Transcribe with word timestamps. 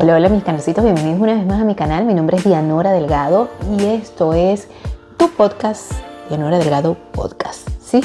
Hola, 0.00 0.14
hola 0.14 0.28
mis 0.28 0.44
canositos, 0.44 0.84
bienvenidos 0.84 1.20
una 1.20 1.34
vez 1.34 1.44
más 1.44 1.60
a 1.60 1.64
mi 1.64 1.74
canal. 1.74 2.04
Mi 2.04 2.14
nombre 2.14 2.36
es 2.36 2.44
Dianora 2.44 2.92
Delgado 2.92 3.48
y 3.76 3.84
esto 3.84 4.32
es 4.32 4.68
tu 5.16 5.28
podcast, 5.28 5.90
Dianora 6.28 6.56
Delgado 6.60 6.96
Podcast. 7.10 7.68
¿Sí? 7.82 8.00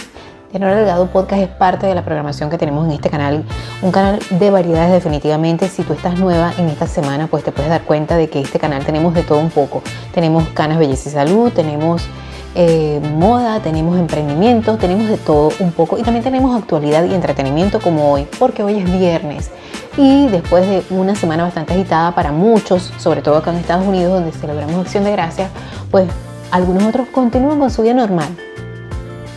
Dianora 0.50 0.76
Delgado 0.76 1.06
Podcast 1.06 1.44
es 1.44 1.50
parte 1.50 1.86
de 1.86 1.94
la 1.94 2.04
programación 2.04 2.50
que 2.50 2.58
tenemos 2.58 2.88
en 2.88 2.94
este 2.94 3.12
canal, 3.12 3.46
un 3.84 3.92
canal 3.92 4.18
de 4.32 4.50
variedades 4.50 4.92
definitivamente. 4.92 5.68
Si 5.68 5.84
tú 5.84 5.94
estás 5.94 6.18
nueva 6.18 6.52
en 6.58 6.68
esta 6.68 6.88
semana, 6.88 7.28
pues 7.28 7.44
te 7.44 7.52
puedes 7.52 7.70
dar 7.70 7.84
cuenta 7.84 8.18
de 8.18 8.28
que 8.28 8.42
este 8.42 8.58
canal 8.58 8.84
tenemos 8.84 9.14
de 9.14 9.22
todo 9.22 9.38
un 9.38 9.52
poco. 9.52 9.84
Tenemos 10.16 10.48
canas, 10.56 10.80
belleza 10.80 11.10
y 11.10 11.12
salud, 11.12 11.52
tenemos 11.54 12.08
eh, 12.56 13.02
moda, 13.16 13.60
tenemos 13.60 14.00
emprendimiento, 14.00 14.78
tenemos 14.78 15.10
de 15.10 15.18
todo 15.18 15.52
un 15.60 15.72
poco 15.72 16.00
y 16.00 16.02
también 16.02 16.24
tenemos 16.24 16.60
actualidad 16.60 17.04
y 17.04 17.14
entretenimiento 17.14 17.80
como 17.80 18.12
hoy, 18.12 18.28
porque 18.40 18.64
hoy 18.64 18.80
es 18.80 18.92
viernes 18.92 19.52
y 19.98 20.28
después 20.28 20.68
de 20.68 20.84
una 20.90 21.16
semana 21.16 21.44
bastante 21.44 21.74
agitada 21.74 22.16
para 22.16 22.32
muchos, 22.32 22.92
sobre 22.98 23.22
todo 23.22 23.38
acá 23.38 23.52
en 23.52 23.58
Estados 23.58 23.86
Unidos 23.86 24.14
donde 24.14 24.32
celebramos 24.32 24.76
Acción 24.78 25.04
de 25.04 25.12
Gracias, 25.12 25.50
pues 25.92 26.10
algunos 26.52 26.84
otros 26.84 27.08
continúan 27.10 27.60
con 27.60 27.70
su 27.70 27.82
vida 27.82 27.94
normal. 27.94 28.30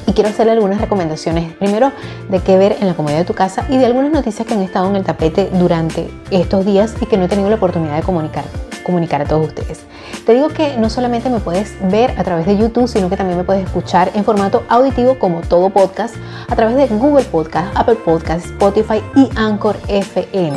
Y 0.06 0.12
quiero 0.12 0.30
hacerle 0.30 0.52
algunas 0.52 0.80
recomendaciones, 0.80 1.52
primero 1.54 1.92
de 2.30 2.40
qué 2.40 2.56
ver 2.56 2.76
en 2.80 2.86
la 2.86 2.94
comodidad 2.94 3.18
de 3.18 3.24
tu 3.24 3.34
casa 3.34 3.66
y 3.68 3.76
de 3.76 3.86
algunas 3.86 4.12
noticias 4.12 4.46
que 4.46 4.54
han 4.54 4.62
estado 4.62 4.88
en 4.88 4.96
el 4.96 5.04
tapete 5.04 5.50
durante 5.52 6.08
estos 6.30 6.64
días 6.64 6.94
y 7.00 7.06
que 7.06 7.16
no 7.16 7.24
he 7.24 7.28
tenido 7.28 7.50
la 7.50 7.56
oportunidad 7.56 7.96
de 7.96 8.02
comunicar, 8.02 8.44
comunicar 8.86 9.20
a 9.20 9.24
todos 9.24 9.48
ustedes. 9.48 9.80
Te 10.24 10.32
digo 10.32 10.48
que 10.48 10.76
no 10.76 10.88
solamente 10.88 11.28
me 11.28 11.40
puedes 11.40 11.74
ver 11.90 12.14
a 12.16 12.22
través 12.22 12.46
de 12.46 12.56
YouTube, 12.56 12.86
sino 12.86 13.10
que 13.10 13.16
también 13.16 13.36
me 13.36 13.42
puedes 13.42 13.64
escuchar 13.64 14.12
en 14.14 14.24
formato 14.24 14.62
auditivo 14.68 15.18
como 15.18 15.40
todo 15.40 15.70
podcast 15.70 16.14
a 16.48 16.54
través 16.54 16.76
de 16.76 16.86
Google 16.96 17.24
Podcast, 17.24 17.76
Apple 17.76 17.96
Podcast, 17.96 18.46
Spotify 18.46 19.02
y 19.16 19.28
Anchor 19.34 19.76
FM. 19.88 20.56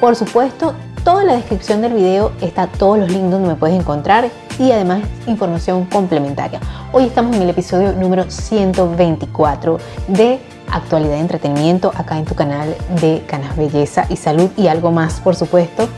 Por 0.00 0.16
supuesto, 0.16 0.74
toda 1.04 1.22
la 1.22 1.34
descripción 1.34 1.80
del 1.80 1.92
video 1.92 2.32
está 2.40 2.66
todos 2.66 2.98
los 2.98 3.08
links 3.08 3.30
donde 3.30 3.48
me 3.50 3.54
puedes 3.54 3.78
encontrar 3.78 4.28
y 4.58 4.72
además 4.72 5.02
información 5.28 5.84
complementaria. 5.84 6.58
Hoy 6.92 7.04
estamos 7.04 7.36
en 7.36 7.42
el 7.42 7.50
episodio 7.50 7.92
número 7.92 8.28
124 8.28 9.78
de 10.08 10.40
actualidad 10.72 11.16
y 11.16 11.20
entretenimiento 11.20 11.92
acá 11.94 12.18
en 12.18 12.24
tu 12.24 12.34
canal 12.34 12.74
de 13.00 13.22
Canas 13.28 13.56
Belleza 13.56 14.06
y 14.08 14.16
Salud 14.16 14.50
y 14.56 14.66
algo 14.66 14.90
más, 14.90 15.20
por 15.20 15.36
supuesto 15.36 15.88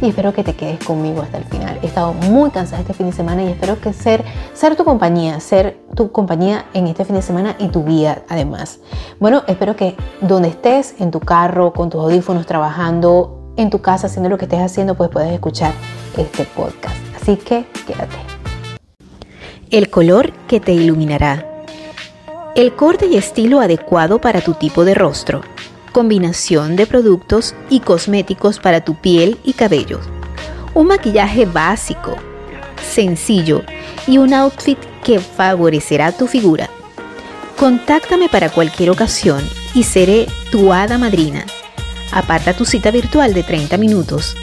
y 0.00 0.08
espero 0.08 0.32
que 0.32 0.42
te 0.42 0.54
quedes 0.54 0.82
conmigo 0.84 1.22
hasta 1.22 1.38
el 1.38 1.44
final. 1.44 1.78
He 1.82 1.86
estado 1.86 2.12
muy 2.12 2.50
cansada 2.50 2.80
este 2.80 2.94
fin 2.94 3.06
de 3.06 3.12
semana 3.12 3.42
y 3.44 3.48
espero 3.48 3.80
que 3.80 3.92
ser, 3.92 4.24
ser 4.54 4.76
tu 4.76 4.84
compañía, 4.84 5.40
ser 5.40 5.78
tu 5.94 6.10
compañía 6.10 6.66
en 6.74 6.86
este 6.86 7.04
fin 7.04 7.16
de 7.16 7.22
semana 7.22 7.56
y 7.58 7.68
tu 7.68 7.84
vida 7.84 8.22
además. 8.28 8.80
Bueno, 9.18 9.42
espero 9.46 9.76
que 9.76 9.96
donde 10.20 10.48
estés, 10.48 10.94
en 10.98 11.10
tu 11.10 11.20
carro, 11.20 11.72
con 11.72 11.90
tus 11.90 12.00
audífonos, 12.00 12.46
trabajando 12.46 13.52
en 13.56 13.70
tu 13.70 13.80
casa, 13.80 14.06
haciendo 14.06 14.30
lo 14.30 14.38
que 14.38 14.46
estés 14.46 14.60
haciendo, 14.60 14.94
pues 14.94 15.10
puedes 15.10 15.32
escuchar 15.32 15.72
este 16.16 16.44
podcast. 16.44 16.96
Así 17.20 17.36
que 17.36 17.66
quédate. 17.86 18.16
El 19.70 19.90
color 19.90 20.32
que 20.48 20.60
te 20.60 20.72
iluminará. 20.72 21.46
El 22.56 22.74
corte 22.74 23.06
y 23.06 23.16
estilo 23.16 23.60
adecuado 23.60 24.20
para 24.20 24.40
tu 24.40 24.54
tipo 24.54 24.84
de 24.84 24.94
rostro 24.94 25.42
combinación 25.90 26.76
de 26.76 26.86
productos 26.86 27.54
y 27.68 27.80
cosméticos 27.80 28.58
para 28.58 28.82
tu 28.82 28.94
piel 28.94 29.38
y 29.44 29.52
cabello, 29.52 30.00
un 30.74 30.88
maquillaje 30.88 31.46
básico, 31.46 32.16
sencillo 32.90 33.62
y 34.06 34.18
un 34.18 34.34
outfit 34.34 34.78
que 35.04 35.20
favorecerá 35.20 36.12
tu 36.12 36.26
figura. 36.26 36.70
Contáctame 37.58 38.28
para 38.28 38.48
cualquier 38.48 38.90
ocasión 38.90 39.42
y 39.74 39.82
seré 39.82 40.26
tu 40.50 40.72
hada 40.72 40.98
madrina. 40.98 41.44
Aparta 42.12 42.54
tu 42.54 42.64
cita 42.64 42.90
virtual 42.90 43.34
de 43.34 43.42
30 43.42 43.76
minutos 43.76 44.36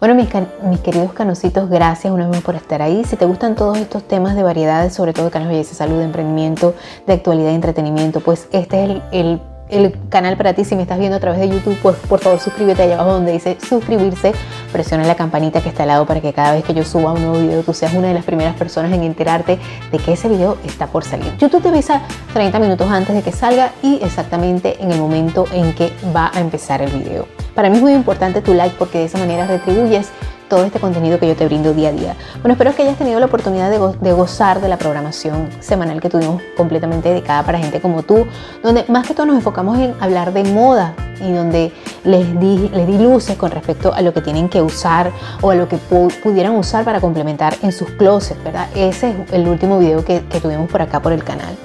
bueno, 0.00 0.14
mis, 0.14 0.28
mis, 0.62 0.78
queridos 0.80 1.12
canositos, 1.12 1.68
gracias 1.68 2.12
una 2.12 2.24
vez 2.26 2.36
más 2.36 2.44
por 2.44 2.54
estar 2.54 2.82
ahí. 2.82 3.02
Si 3.04 3.16
te 3.16 3.24
gustan 3.24 3.56
todos 3.56 3.78
estos 3.78 4.06
temas 4.06 4.36
de 4.36 4.44
variedades, 4.44 4.94
sobre 4.94 5.12
todo 5.12 5.28
canas 5.30 5.48
belleza, 5.48 5.74
salud, 5.74 6.00
emprendimiento, 6.00 6.74
de 7.06 7.14
actualidad 7.14 7.50
y 7.50 7.54
entretenimiento, 7.54 8.20
pues 8.20 8.46
este 8.52 8.84
es 8.84 8.90
el, 9.10 9.40
el, 9.70 9.98
canal 10.08 10.36
para 10.36 10.54
ti. 10.54 10.64
Si 10.64 10.76
me 10.76 10.82
estás 10.82 11.00
viendo 11.00 11.16
a 11.16 11.20
través 11.20 11.40
de 11.40 11.48
YouTube, 11.48 11.76
pues 11.82 11.96
por 11.96 12.20
favor 12.20 12.38
suscríbete 12.38 12.84
allá 12.84 12.94
abajo 12.94 13.14
donde 13.14 13.32
dice 13.32 13.58
suscribirse. 13.60 14.32
Presiona 14.70 15.04
la 15.04 15.16
campanita 15.16 15.60
que 15.62 15.68
está 15.68 15.82
al 15.82 15.88
lado 15.88 16.06
para 16.06 16.20
que 16.20 16.32
cada 16.32 16.52
vez 16.52 16.64
que 16.64 16.74
yo 16.74 16.84
suba 16.84 17.12
un 17.12 17.20
nuevo 17.20 17.40
video, 17.40 17.64
tú 17.64 17.74
seas 17.74 17.92
una 17.92 18.06
de 18.06 18.14
las 18.14 18.24
primeras 18.24 18.54
personas 18.54 18.92
en 18.92 19.02
enterarte 19.02 19.58
de 19.90 19.98
que 19.98 20.12
ese 20.12 20.28
video 20.28 20.58
está 20.64 20.86
por 20.86 21.02
salir. 21.02 21.36
YouTube 21.38 21.62
te 21.62 21.70
avisa 21.70 22.02
30 22.34 22.56
minutos 22.60 22.88
antes 22.88 23.16
de 23.16 23.22
que 23.22 23.32
salga 23.32 23.72
y 23.82 23.98
exactamente 24.00 24.80
en 24.80 24.92
el 24.92 25.00
momento 25.00 25.46
en 25.52 25.74
que 25.74 25.92
va 26.14 26.30
a 26.32 26.38
empezar 26.38 26.82
el 26.82 26.92
video. 26.92 27.37
Para 27.58 27.70
mí 27.70 27.78
es 27.78 27.82
muy 27.82 27.92
importante 27.92 28.40
tu 28.40 28.54
like 28.54 28.76
porque 28.78 28.98
de 28.98 29.06
esa 29.06 29.18
manera 29.18 29.44
retribuyes 29.44 30.10
todo 30.48 30.62
este 30.62 30.78
contenido 30.78 31.18
que 31.18 31.26
yo 31.26 31.34
te 31.34 31.44
brindo 31.44 31.74
día 31.74 31.88
a 31.88 31.92
día. 31.92 32.16
Bueno, 32.34 32.52
espero 32.52 32.72
que 32.72 32.82
hayas 32.82 32.96
tenido 32.96 33.18
la 33.18 33.26
oportunidad 33.26 33.68
de, 33.68 34.12
gozar 34.12 34.60
de 34.60 34.68
la 34.68 34.76
programación 34.76 35.48
semanal 35.58 36.00
que 36.00 36.08
tuvimos 36.08 36.40
completamente 36.56 37.08
dedicada 37.08 37.42
para 37.42 37.58
gente 37.58 37.80
como 37.80 38.04
tú, 38.04 38.28
donde 38.62 38.84
más 38.86 39.08
que 39.08 39.12
todo 39.12 39.26
nos 39.26 39.34
enfocamos 39.34 39.76
en 39.76 39.92
hablar 39.98 40.32
de 40.32 40.44
moda 40.44 40.94
y 41.20 41.32
donde 41.32 41.72
les 42.04 42.38
di, 42.38 42.68
les 42.68 42.86
di 42.86 42.96
luces 42.96 43.36
con 43.36 43.50
respecto 43.50 43.92
a 43.92 44.02
lo 44.02 44.14
que 44.14 44.20
tienen 44.20 44.48
que 44.48 44.62
usar 44.62 45.10
o 45.40 45.50
a 45.50 45.56
lo 45.56 45.68
que 45.68 45.78
pudieran 45.78 46.54
usar 46.54 46.84
para 46.84 47.00
complementar 47.00 47.56
en 47.62 47.72
sus 47.72 47.90
closets, 47.90 48.40
¿verdad? 48.44 48.68
Ese 48.76 49.08
es 49.10 49.32
el 49.32 49.48
último 49.48 49.80
video 49.80 50.04
que, 50.04 50.22
que 50.26 50.40
tuvimos 50.40 50.70
por 50.70 50.80
acá 50.80 51.02
por 51.02 51.10
el 51.10 51.24
canal. 51.24 51.56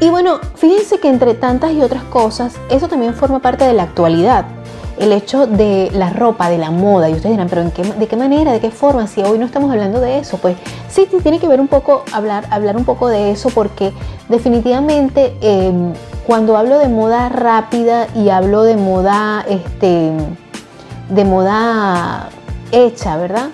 Y 0.00 0.08
bueno, 0.08 0.40
fíjense 0.54 0.98
que 0.98 1.10
entre 1.10 1.34
tantas 1.34 1.72
y 1.72 1.82
otras 1.82 2.04
cosas, 2.04 2.54
eso 2.70 2.88
también 2.88 3.12
forma 3.12 3.40
parte 3.40 3.66
de 3.66 3.74
la 3.74 3.82
actualidad 3.82 4.46
el 5.00 5.12
hecho 5.12 5.46
de 5.46 5.90
la 5.94 6.10
ropa, 6.10 6.50
de 6.50 6.58
la 6.58 6.70
moda, 6.70 7.08
y 7.08 7.14
ustedes 7.14 7.32
dirán, 7.32 7.48
pero 7.48 7.64
¿de 7.64 8.06
qué 8.06 8.16
manera, 8.16 8.52
de 8.52 8.60
qué 8.60 8.70
forma? 8.70 9.06
Si 9.06 9.22
hoy 9.22 9.38
no 9.38 9.46
estamos 9.46 9.70
hablando 9.70 9.98
de 9.98 10.18
eso, 10.18 10.36
pues 10.36 10.58
sí, 10.90 11.08
tiene 11.22 11.38
que 11.38 11.48
ver 11.48 11.58
un 11.58 11.68
poco, 11.68 12.04
hablar, 12.12 12.44
hablar 12.50 12.76
un 12.76 12.84
poco 12.84 13.08
de 13.08 13.30
eso, 13.30 13.48
porque 13.48 13.94
definitivamente 14.28 15.34
em, 15.40 15.94
cuando 16.26 16.54
hablo 16.54 16.78
de 16.78 16.88
moda 16.88 17.30
rápida 17.30 18.08
y 18.14 18.28
hablo 18.28 18.62
de 18.62 18.76
moda, 18.76 19.42
este, 19.48 20.12
de 21.08 21.24
moda 21.24 22.28
hecha, 22.70 23.16
¿verdad? 23.16 23.48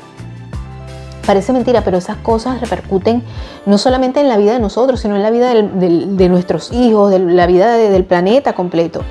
Parece 1.27 1.53
mentira, 1.53 1.83
pero 1.83 1.97
esas 1.97 2.17
cosas 2.17 2.61
repercuten 2.61 3.23
no 3.67 3.79
solamente 3.79 4.21
en 4.21 4.29
la 4.29 4.37
vida 4.37 4.53
de 4.53 4.59
nosotros, 4.59 4.99
sino 4.99 5.15
en 5.15 5.23
la 5.23 5.31
vida 5.31 5.55
de 5.55 6.29
nuestros 6.29 6.73
hijos, 6.73 7.13
de 7.13 7.21
la 7.21 7.47
vida 7.47 7.75
del 7.75 8.05
planeta 8.05 8.53
completo. 8.53 9.03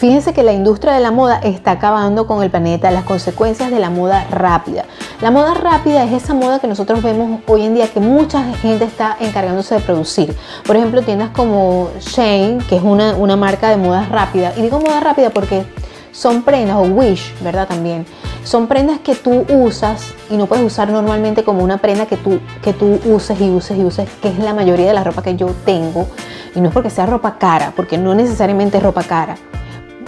Fíjense 0.00 0.32
que 0.32 0.42
la 0.42 0.54
industria 0.54 0.94
de 0.94 1.00
la 1.00 1.10
moda 1.10 1.40
está 1.44 1.72
acabando 1.72 2.26
con 2.26 2.42
el 2.42 2.50
planeta, 2.50 2.90
las 2.90 3.04
consecuencias 3.04 3.70
de 3.70 3.78
la 3.78 3.90
moda 3.90 4.26
rápida. 4.30 4.86
La 5.20 5.30
moda 5.30 5.52
rápida 5.52 6.04
es 6.04 6.12
esa 6.12 6.32
moda 6.32 6.58
que 6.58 6.66
nosotros 6.66 7.02
vemos 7.02 7.40
hoy 7.46 7.66
en 7.66 7.74
día 7.74 7.86
que 7.86 8.00
mucha 8.00 8.42
gente 8.62 8.86
está 8.86 9.18
encargándose 9.20 9.74
de 9.74 9.82
producir. 9.82 10.34
Por 10.66 10.76
ejemplo, 10.76 11.02
tiendas 11.02 11.28
como 11.32 11.90
Shane, 12.00 12.64
que 12.66 12.76
es 12.76 12.82
una, 12.82 13.36
marca 13.36 13.68
de 13.68 13.76
moda 13.76 14.06
rápida. 14.10 14.54
Y 14.56 14.62
digo 14.62 14.80
moda 14.80 15.00
rápida 15.00 15.28
porque 15.28 15.66
son 16.12 16.44
prendas, 16.44 16.78
o 16.78 16.84
Wish, 16.84 17.34
¿verdad? 17.42 17.68
También. 17.68 18.06
Son 18.42 18.68
prendas 18.68 19.00
que 19.00 19.14
tú 19.14 19.44
usas 19.50 20.14
y 20.30 20.38
no 20.38 20.46
puedes 20.46 20.64
usar 20.64 20.88
normalmente 20.88 21.44
como 21.44 21.62
una 21.62 21.76
prenda 21.76 22.06
que 22.06 22.16
tú, 22.16 22.40
que 22.62 22.72
tú 22.72 22.98
uses 23.04 23.38
y 23.38 23.50
uses 23.50 23.76
y 23.76 23.84
uses, 23.84 24.08
que 24.22 24.28
es 24.28 24.38
la 24.38 24.54
mayoría 24.54 24.86
de 24.86 24.94
la 24.94 25.04
ropa 25.04 25.22
que 25.22 25.36
yo 25.36 25.48
tengo. 25.66 26.06
Y 26.54 26.62
no 26.62 26.68
es 26.68 26.72
porque 26.72 26.88
sea 26.88 27.04
ropa 27.04 27.36
cara, 27.36 27.74
porque 27.76 27.98
no 27.98 28.14
necesariamente 28.14 28.78
es 28.78 28.82
ropa 28.82 29.02
cara 29.02 29.36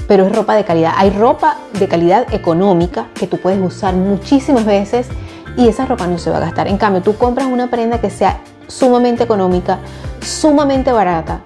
pero 0.09 0.27
es 0.27 0.35
ropa 0.35 0.55
de 0.55 0.65
calidad. 0.65 0.93
Hay 0.97 1.11
ropa 1.11 1.57
de 1.79 1.89
calidad 1.89 2.33
económica 2.33 3.07
que 3.15 3.27
tú 3.27 3.39
puedes 3.39 3.61
usar 3.61 3.95
muchísimas 3.95 4.65
veces 4.65 5.09
y 5.57 5.69
esa 5.69 5.87
ropa 5.87 6.07
no 6.07 6.19
se 6.19 6.31
va 6.31 6.39
a 6.39 6.41
gastar. 6.41 6.69
En 6.69 6.79
cambio, 6.79 7.03
tú 7.03 7.17
compras 7.17 7.47
una 7.47 7.69
prenda 7.69 8.01
que 8.01 8.11
sea 8.11 8.41
sumamente 8.67 9.23
económica, 9.23 9.79
sumamente 10.21 10.93
barata, 10.93 11.41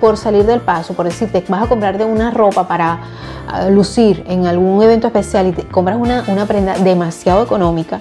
por 0.00 0.16
salir 0.16 0.44
del 0.46 0.60
paso, 0.60 0.94
por 0.94 1.06
decirte, 1.06 1.44
vas 1.48 1.64
a 1.64 1.66
comprar 1.66 1.98
de 1.98 2.04
una 2.04 2.30
ropa 2.30 2.68
para 2.68 3.00
ah, 3.48 3.68
lucir 3.68 4.24
en 4.28 4.46
algún 4.46 4.80
evento 4.82 5.08
especial 5.08 5.48
y 5.48 5.52
te 5.52 5.64
compras 5.64 5.96
una, 5.98 6.24
una 6.28 6.46
prenda 6.46 6.78
demasiado 6.78 7.42
económica 7.42 8.00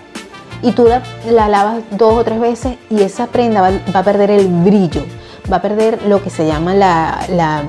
y 0.61 0.71
tú 0.71 0.85
la, 0.85 1.01
la, 1.29 1.47
lavas 1.47 1.77
dos 1.91 2.13
o 2.13 2.23
tres 2.23 2.39
veces 2.39 2.77
y 2.89 3.01
esa 3.01 3.27
prenda 3.27 3.61
va, 3.61 3.71
va, 3.95 3.99
a 3.99 4.03
perder 4.03 4.29
el 4.29 4.47
brillo, 4.47 5.03
va 5.51 5.57
a 5.57 5.61
perder 5.61 6.03
lo 6.07 6.21
que 6.21 6.29
se 6.29 6.45
llama 6.45 6.75
la, 6.75 7.19
la... 7.29 7.63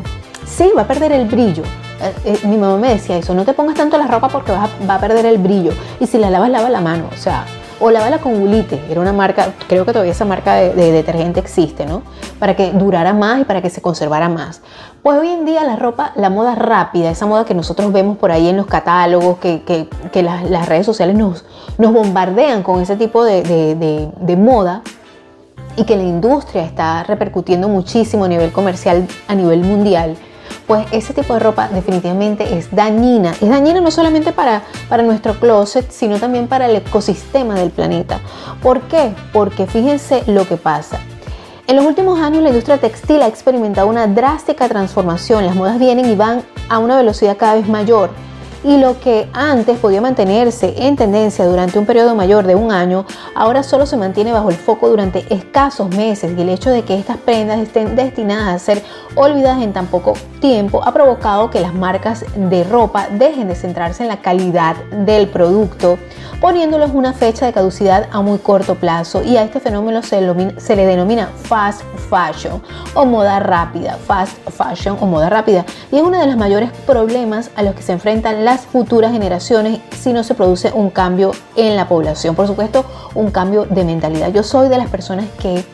Sí, 0.46 0.70
va 0.76 0.82
a 0.82 0.86
perder 0.86 1.12
el 1.12 1.26
brillo 1.26 1.62
eh, 2.00 2.14
eh, 2.24 2.46
mi 2.46 2.56
mamá 2.56 2.76
me 2.76 2.88
decía 2.88 3.16
eso, 3.16 3.34
no 3.34 3.44
te 3.44 3.52
pongas 3.52 3.74
tanto 3.74 3.98
la 3.98 4.06
ropa 4.06 4.28
porque 4.28 4.52
vas 4.52 4.70
a, 4.70 4.86
va 4.86 4.94
a 4.94 5.00
perder 5.00 5.26
el 5.26 5.38
brillo. 5.38 5.72
Y 6.00 6.06
si 6.06 6.18
la 6.18 6.30
lavas, 6.30 6.50
lava 6.50 6.70
la 6.70 6.80
mano, 6.80 7.08
o 7.12 7.16
sea, 7.16 7.44
o 7.80 7.90
lávala 7.90 8.18
con 8.18 8.40
gulite, 8.40 8.80
era 8.90 9.00
una 9.00 9.12
marca, 9.12 9.52
creo 9.68 9.84
que 9.84 9.92
todavía 9.92 10.12
esa 10.12 10.24
marca 10.24 10.54
de, 10.54 10.92
detergente 10.92 11.40
existe, 11.40 11.86
¿no? 11.86 12.02
Para 12.38 12.56
que 12.56 12.72
durara 12.72 13.12
más 13.12 13.40
y 13.40 13.44
para 13.44 13.62
que 13.62 13.70
se 13.70 13.80
conservara 13.80 14.28
más. 14.28 14.62
Pues 15.02 15.18
hoy 15.18 15.28
en 15.28 15.44
día 15.44 15.62
la 15.64 15.76
ropa, 15.76 16.12
la 16.16 16.28
moda 16.28 16.54
rápida, 16.54 17.10
esa 17.10 17.26
moda 17.26 17.44
que 17.44 17.54
nosotros 17.54 17.92
vemos 17.92 18.18
por 18.18 18.32
ahí 18.32 18.48
en 18.48 18.56
los 18.56 18.66
catálogos, 18.66 19.38
que, 19.38 19.62
que, 19.62 19.88
que 20.12 20.22
las, 20.22 20.48
las, 20.50 20.68
redes 20.68 20.86
sociales 20.86 21.16
nos, 21.16 21.44
nos 21.78 21.92
bombardean 21.92 22.62
con 22.62 22.80
ese 22.80 22.96
tipo 22.96 23.24
de, 23.24 23.42
de, 23.42 24.10
de 24.20 24.36
moda, 24.36 24.82
y 25.76 25.84
que 25.84 25.96
la 25.96 26.02
industria 26.02 26.64
está 26.64 27.04
repercutiendo 27.04 27.68
muchísimo 27.68 28.24
a 28.24 28.28
nivel 28.28 28.50
comercial, 28.50 29.06
a 29.28 29.34
nivel 29.36 29.60
mundial, 29.60 30.16
pues 30.68 30.86
ese 30.92 31.14
tipo 31.14 31.32
de 31.32 31.40
ropa 31.40 31.68
definitivamente 31.68 32.56
es 32.56 32.70
dañina. 32.70 33.32
Es 33.40 33.48
dañina 33.48 33.80
no 33.80 33.90
solamente 33.90 34.32
para, 34.32 34.62
para 34.88 35.02
nuestro 35.02 35.34
closet, 35.40 35.90
sino 35.90 36.18
también 36.20 36.46
para 36.46 36.66
el 36.66 36.76
ecosistema 36.76 37.54
del 37.54 37.70
planeta. 37.70 38.20
¿Por 38.62 38.82
qué? 38.82 39.14
Porque 39.32 39.66
fíjense 39.66 40.22
lo 40.26 40.46
que 40.46 40.58
pasa. 40.58 41.00
En 41.66 41.76
los 41.76 41.84
últimos 41.84 42.20
años 42.20 42.42
la 42.42 42.50
industria 42.50 42.78
textil 42.78 43.22
ha 43.22 43.26
experimentado 43.26 43.88
una 43.88 44.06
drástica 44.06 44.68
transformación. 44.68 45.46
Las 45.46 45.56
modas 45.56 45.78
vienen 45.78 46.08
y 46.08 46.14
van 46.14 46.42
a 46.68 46.78
una 46.78 46.96
velocidad 46.96 47.36
cada 47.36 47.54
vez 47.54 47.66
mayor 47.66 48.10
y 48.64 48.78
lo 48.78 49.00
que 49.00 49.28
antes 49.32 49.78
podía 49.78 50.00
mantenerse 50.00 50.74
en 50.78 50.96
tendencia 50.96 51.46
durante 51.46 51.78
un 51.78 51.86
periodo 51.86 52.14
mayor 52.14 52.46
de 52.46 52.54
un 52.54 52.72
año, 52.72 53.04
ahora 53.34 53.62
solo 53.62 53.86
se 53.86 53.96
mantiene 53.96 54.32
bajo 54.32 54.50
el 54.50 54.56
foco 54.56 54.88
durante 54.88 55.32
escasos 55.32 55.88
meses 55.90 56.32
y 56.36 56.40
el 56.40 56.48
hecho 56.48 56.70
de 56.70 56.82
que 56.82 56.98
estas 56.98 57.18
prendas 57.18 57.58
estén 57.60 57.96
destinadas 57.96 58.54
a 58.54 58.58
ser 58.58 58.82
olvidadas 59.14 59.62
en 59.62 59.72
tan 59.72 59.86
poco 59.86 60.14
tiempo 60.40 60.82
ha 60.84 60.92
provocado 60.92 61.50
que 61.50 61.60
las 61.60 61.74
marcas 61.74 62.24
de 62.36 62.64
ropa 62.64 63.08
dejen 63.10 63.48
de 63.48 63.54
centrarse 63.54 64.02
en 64.02 64.08
la 64.08 64.20
calidad 64.20 64.76
del 64.90 65.28
producto, 65.28 65.98
poniéndoles 66.40 66.90
una 66.92 67.12
fecha 67.12 67.46
de 67.46 67.52
caducidad 67.52 68.08
a 68.12 68.20
muy 68.20 68.38
corto 68.38 68.74
plazo. 68.74 69.22
Y 69.22 69.36
a 69.36 69.42
este 69.42 69.60
fenómeno 69.60 70.02
se, 70.02 70.20
se 70.58 70.76
le 70.76 70.86
denomina 70.86 71.28
fast 71.42 71.82
fashion 72.08 72.62
o 72.94 73.04
moda 73.04 73.40
rápida, 73.40 73.96
fast 74.06 74.36
fashion 74.50 74.96
o 75.00 75.06
moda 75.06 75.28
rápida 75.28 75.64
y 75.92 75.96
es 75.96 76.02
uno 76.02 76.18
de 76.18 76.26
los 76.26 76.36
mayores 76.36 76.70
problemas 76.86 77.50
a 77.56 77.62
los 77.62 77.74
que 77.74 77.82
se 77.82 77.92
enfrentan 77.92 78.44
las 78.44 78.66
futuras 78.66 79.12
generaciones 79.12 79.80
si 79.90 80.12
no 80.12 80.24
se 80.24 80.34
produce 80.34 80.72
un 80.72 80.90
cambio 80.90 81.32
en 81.56 81.76
la 81.76 81.88
población. 81.88 82.34
Por 82.34 82.46
supuesto, 82.46 82.84
un 83.14 83.30
cambio 83.30 83.64
de 83.64 83.84
mentalidad. 83.84 84.32
Yo 84.32 84.42
soy 84.42 84.68
de 84.68 84.78
las 84.78 84.88
personas 84.88 85.26
que 85.40 85.64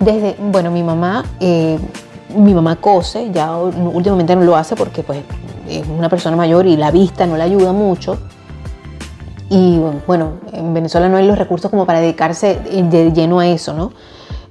desde, 0.00 0.36
bueno, 0.38 0.70
mi 0.70 0.82
mamá, 0.82 1.24
eh, 1.40 1.78
mi 2.36 2.54
mamá 2.54 2.76
cose, 2.76 3.30
ya 3.32 3.56
últimamente 3.56 4.34
no 4.36 4.42
lo 4.42 4.56
hace 4.56 4.76
porque 4.76 5.02
pues 5.02 5.20
es 5.68 5.86
una 5.86 6.08
persona 6.08 6.36
mayor 6.36 6.66
y 6.66 6.76
la 6.76 6.90
vista 6.90 7.26
no 7.26 7.36
le 7.36 7.42
ayuda 7.42 7.72
mucho. 7.72 8.18
Y 9.50 9.78
bueno, 10.06 10.32
en 10.52 10.74
Venezuela 10.74 11.08
no 11.08 11.16
hay 11.16 11.26
los 11.26 11.38
recursos 11.38 11.70
como 11.70 11.86
para 11.86 12.00
dedicarse 12.00 12.58
de 12.58 13.12
lleno 13.12 13.40
a 13.40 13.46
eso, 13.46 13.72
¿no? 13.72 13.92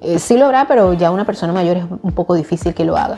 Eh, 0.03 0.19
sí 0.19 0.37
lo 0.37 0.45
habrá, 0.45 0.67
pero 0.67 0.93
ya 0.93 1.11
una 1.11 1.25
persona 1.25 1.53
mayor 1.53 1.77
es 1.77 1.85
un 2.01 2.11
poco 2.11 2.35
difícil 2.35 2.73
que 2.73 2.83
lo 2.83 2.97
haga. 2.97 3.17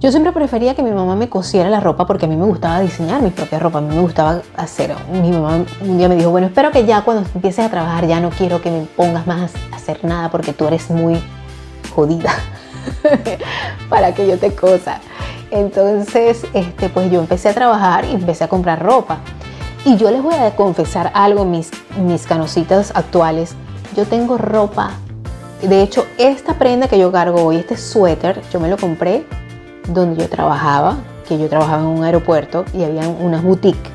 Yo 0.00 0.10
siempre 0.10 0.32
prefería 0.32 0.74
que 0.74 0.82
mi 0.82 0.90
mamá 0.90 1.16
me 1.16 1.28
cosiera 1.28 1.68
la 1.68 1.80
ropa 1.80 2.06
porque 2.06 2.26
a 2.26 2.28
mí 2.28 2.36
me 2.36 2.46
gustaba 2.46 2.80
diseñar 2.80 3.22
mi 3.22 3.30
propia 3.30 3.58
ropa, 3.58 3.78
a 3.78 3.80
mí 3.80 3.94
me 3.94 4.00
gustaba 4.00 4.42
hacer. 4.56 4.94
Mi 5.10 5.30
mamá 5.30 5.64
un 5.80 5.98
día 5.98 6.08
me 6.08 6.16
dijo, 6.16 6.30
bueno, 6.30 6.46
espero 6.46 6.70
que 6.70 6.84
ya 6.84 7.02
cuando 7.02 7.28
empieces 7.34 7.64
a 7.64 7.70
trabajar 7.70 8.06
ya 8.06 8.20
no 8.20 8.30
quiero 8.30 8.60
que 8.62 8.70
me 8.70 8.80
pongas 8.84 9.26
más 9.26 9.52
a 9.72 9.76
hacer 9.76 10.04
nada 10.04 10.30
porque 10.30 10.52
tú 10.52 10.66
eres 10.66 10.90
muy 10.90 11.20
jodida 11.94 12.32
para 13.88 14.14
que 14.14 14.26
yo 14.26 14.38
te 14.38 14.54
cosa. 14.54 15.00
Entonces, 15.50 16.46
este, 16.54 16.88
pues 16.88 17.10
yo 17.10 17.20
empecé 17.20 17.48
a 17.48 17.54
trabajar 17.54 18.04
y 18.04 18.14
empecé 18.14 18.44
a 18.44 18.48
comprar 18.48 18.82
ropa. 18.82 19.18
Y 19.84 19.96
yo 19.96 20.10
les 20.10 20.22
voy 20.22 20.34
a 20.34 20.54
confesar 20.54 21.10
algo, 21.14 21.44
mis, 21.44 21.70
mis 21.98 22.26
canositas 22.26 22.92
actuales. 22.94 23.54
Yo 23.96 24.04
tengo 24.04 24.38
ropa. 24.38 24.92
De 25.62 25.82
hecho, 25.82 26.06
esta 26.16 26.54
prenda 26.54 26.88
que 26.88 26.98
yo 26.98 27.12
cargo 27.12 27.44
hoy, 27.44 27.56
este 27.56 27.76
suéter, 27.76 28.40
yo 28.50 28.60
me 28.60 28.68
lo 28.70 28.78
compré 28.78 29.26
donde 29.88 30.22
yo 30.22 30.28
trabajaba, 30.28 30.96
que 31.28 31.38
yo 31.38 31.48
trabajaba 31.48 31.82
en 31.82 31.88
un 31.88 32.04
aeropuerto 32.04 32.64
y 32.72 32.82
había 32.82 33.06
unas 33.08 33.42
boutiques. 33.42 33.92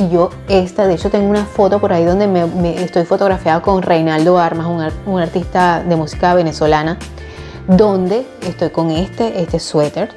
Y 0.00 0.08
yo 0.08 0.30
esta, 0.48 0.86
de 0.86 0.94
hecho 0.94 1.10
tengo 1.10 1.28
una 1.28 1.44
foto 1.44 1.78
por 1.80 1.92
ahí 1.92 2.04
donde 2.04 2.26
me, 2.26 2.82
estoy 2.82 3.04
fotografiada 3.04 3.60
con 3.60 3.82
Reinaldo 3.82 4.38
Armas, 4.38 4.66
un, 4.66 5.12
un, 5.12 5.20
artista 5.20 5.82
de 5.82 5.96
música 5.96 6.34
venezolana, 6.34 6.96
donde 7.66 8.26
estoy 8.46 8.70
con 8.70 8.90
este, 8.90 9.42
este 9.42 9.60
suéter. 9.60 10.08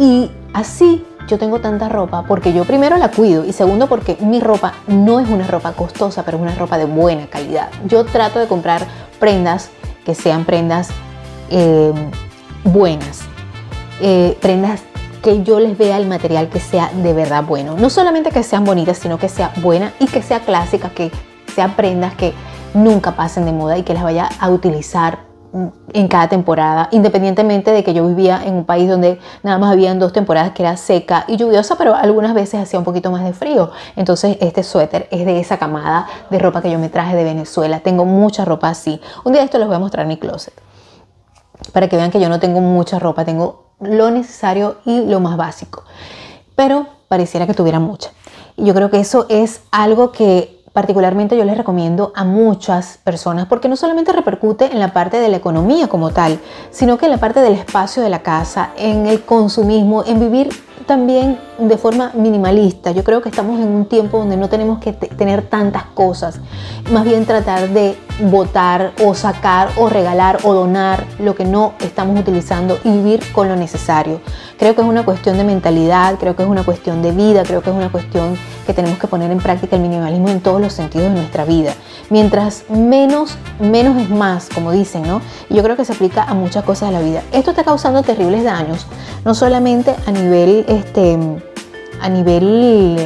Y 0.00 0.32
así 0.52 1.04
yo 1.28 1.38
tengo 1.38 1.60
tanta 1.60 1.88
ropa 1.88 2.24
porque 2.26 2.52
yo 2.52 2.64
primero 2.64 2.96
la 2.96 3.10
cuido 3.10 3.44
y 3.44 3.52
segundo 3.52 3.86
porque 3.86 4.16
mi 4.20 4.40
ropa 4.40 4.74
no 4.88 5.20
es 5.20 5.28
una 5.28 5.46
ropa 5.46 5.72
costosa, 5.72 6.24
pero 6.24 6.38
es 6.38 6.42
una 6.42 6.54
ropa 6.56 6.76
de 6.76 6.86
buena 6.86 7.28
calidad. 7.28 7.68
Yo 7.86 8.04
trato 8.04 8.40
de 8.40 8.48
comprar 8.48 8.84
prendas 9.20 9.70
que 10.08 10.14
sean 10.14 10.46
prendas 10.46 10.88
eh, 11.50 11.92
buenas, 12.64 13.20
eh, 14.00 14.38
prendas 14.40 14.80
que 15.22 15.42
yo 15.42 15.60
les 15.60 15.76
vea 15.76 15.98
el 15.98 16.06
material 16.06 16.48
que 16.48 16.60
sea 16.60 16.90
de 16.94 17.12
verdad 17.12 17.44
bueno. 17.44 17.76
No 17.76 17.90
solamente 17.90 18.30
que 18.30 18.42
sean 18.42 18.64
bonitas, 18.64 18.96
sino 18.96 19.18
que 19.18 19.28
sea 19.28 19.52
buena 19.56 19.92
y 20.00 20.06
que 20.06 20.22
sea 20.22 20.40
clásica, 20.40 20.88
que 20.88 21.12
sean 21.54 21.76
prendas 21.76 22.14
que 22.14 22.32
nunca 22.72 23.16
pasen 23.16 23.44
de 23.44 23.52
moda 23.52 23.76
y 23.76 23.82
que 23.82 23.92
las 23.92 24.02
vaya 24.02 24.30
a 24.40 24.48
utilizar 24.48 25.27
en 25.92 26.08
cada 26.08 26.28
temporada, 26.28 26.88
independientemente 26.92 27.70
de 27.70 27.82
que 27.82 27.94
yo 27.94 28.06
vivía 28.06 28.42
en 28.44 28.54
un 28.54 28.64
país 28.64 28.88
donde 28.88 29.18
nada 29.42 29.58
más 29.58 29.72
habían 29.72 29.98
dos 29.98 30.12
temporadas 30.12 30.52
que 30.52 30.62
era 30.62 30.76
seca 30.76 31.24
y 31.26 31.36
lluviosa, 31.36 31.76
pero 31.76 31.94
algunas 31.94 32.34
veces 32.34 32.60
hacía 32.60 32.78
un 32.78 32.84
poquito 32.84 33.10
más 33.10 33.24
de 33.24 33.32
frío. 33.32 33.70
Entonces 33.96 34.36
este 34.40 34.62
suéter 34.62 35.08
es 35.10 35.24
de 35.24 35.40
esa 35.40 35.56
camada 35.58 36.06
de 36.30 36.38
ropa 36.38 36.60
que 36.60 36.70
yo 36.70 36.78
me 36.78 36.90
traje 36.90 37.16
de 37.16 37.24
Venezuela. 37.24 37.80
Tengo 37.80 38.04
mucha 38.04 38.44
ropa 38.44 38.68
así. 38.68 39.00
Un 39.24 39.32
día 39.32 39.42
esto 39.42 39.58
les 39.58 39.66
voy 39.66 39.76
a 39.76 39.80
mostrar 39.80 40.06
mi 40.06 40.18
closet 40.18 40.54
para 41.72 41.88
que 41.88 41.96
vean 41.96 42.10
que 42.10 42.20
yo 42.20 42.28
no 42.28 42.40
tengo 42.40 42.60
mucha 42.60 42.98
ropa, 42.98 43.24
tengo 43.24 43.72
lo 43.80 44.10
necesario 44.10 44.76
y 44.84 45.04
lo 45.06 45.20
más 45.20 45.36
básico. 45.36 45.84
Pero 46.54 46.86
pareciera 47.08 47.46
que 47.46 47.54
tuviera 47.54 47.78
mucha. 47.78 48.10
Y 48.56 48.64
yo 48.64 48.74
creo 48.74 48.90
que 48.90 49.00
eso 49.00 49.26
es 49.28 49.62
algo 49.70 50.10
que 50.10 50.57
particularmente 50.78 51.36
yo 51.36 51.44
les 51.44 51.58
recomiendo 51.58 52.12
a 52.14 52.22
muchas 52.22 53.00
personas 53.02 53.46
porque 53.46 53.68
no 53.68 53.74
solamente 53.74 54.12
repercute 54.12 54.66
en 54.66 54.78
la 54.78 54.92
parte 54.92 55.16
de 55.16 55.28
la 55.28 55.36
economía 55.36 55.88
como 55.88 56.10
tal, 56.10 56.38
sino 56.70 56.98
que 56.98 57.06
en 57.06 57.10
la 57.10 57.18
parte 57.18 57.40
del 57.40 57.54
espacio 57.54 58.00
de 58.00 58.08
la 58.08 58.22
casa, 58.22 58.70
en 58.76 59.08
el 59.08 59.22
consumismo, 59.22 60.04
en 60.06 60.20
vivir 60.20 60.50
también 60.86 61.38
de 61.58 61.76
forma 61.76 62.12
minimalista. 62.14 62.90
Yo 62.92 63.04
creo 63.04 63.20
que 63.22 63.28
estamos 63.28 63.60
en 63.60 63.68
un 63.68 63.86
tiempo 63.86 64.18
donde 64.18 64.36
no 64.36 64.48
tenemos 64.48 64.78
que 64.78 64.92
tener 64.92 65.42
tantas 65.42 65.84
cosas, 65.84 66.40
más 66.92 67.04
bien 67.04 67.26
tratar 67.26 67.68
de 67.70 67.96
votar 68.30 68.92
o 69.04 69.14
sacar 69.14 69.70
o 69.76 69.88
regalar 69.88 70.38
o 70.42 70.54
donar 70.54 71.04
lo 71.18 71.34
que 71.34 71.44
no 71.44 71.74
estamos 71.80 72.18
utilizando 72.18 72.78
y 72.84 72.90
vivir 72.90 73.20
con 73.32 73.48
lo 73.48 73.56
necesario. 73.56 74.20
Creo 74.58 74.74
que 74.74 74.80
es 74.80 74.88
una 74.88 75.04
cuestión 75.04 75.36
de 75.36 75.44
mentalidad, 75.44 76.18
creo 76.18 76.34
que 76.34 76.42
es 76.42 76.48
una 76.48 76.64
cuestión 76.64 77.00
de 77.00 77.12
vida, 77.12 77.44
creo 77.44 77.62
que 77.62 77.70
es 77.70 77.76
una 77.76 77.92
cuestión 77.92 78.36
que 78.66 78.74
tenemos 78.74 78.98
que 78.98 79.06
poner 79.06 79.30
en 79.30 79.38
práctica 79.38 79.76
el 79.76 79.82
minimalismo 79.82 80.28
en 80.28 80.40
todos 80.40 80.60
los 80.60 80.72
sentidos 80.72 81.08
de 81.08 81.14
nuestra 81.14 81.44
vida. 81.44 81.72
Mientras 82.10 82.64
menos, 82.68 83.36
menos 83.60 83.96
es 83.96 84.10
más, 84.10 84.48
como 84.52 84.72
dicen, 84.72 85.06
¿no? 85.06 85.20
Y 85.48 85.54
yo 85.54 85.62
creo 85.62 85.76
que 85.76 85.84
se 85.84 85.92
aplica 85.92 86.24
a 86.24 86.34
muchas 86.34 86.64
cosas 86.64 86.90
de 86.90 86.98
la 86.98 87.00
vida. 87.00 87.22
Esto 87.32 87.50
está 87.50 87.62
causando 87.62 88.02
terribles 88.02 88.44
daños, 88.44 88.86
no 89.24 89.34
solamente 89.34 89.94
a 90.06 90.10
nivel 90.10 90.64
este, 90.68 91.18
a 92.00 92.08
nivel 92.08 92.96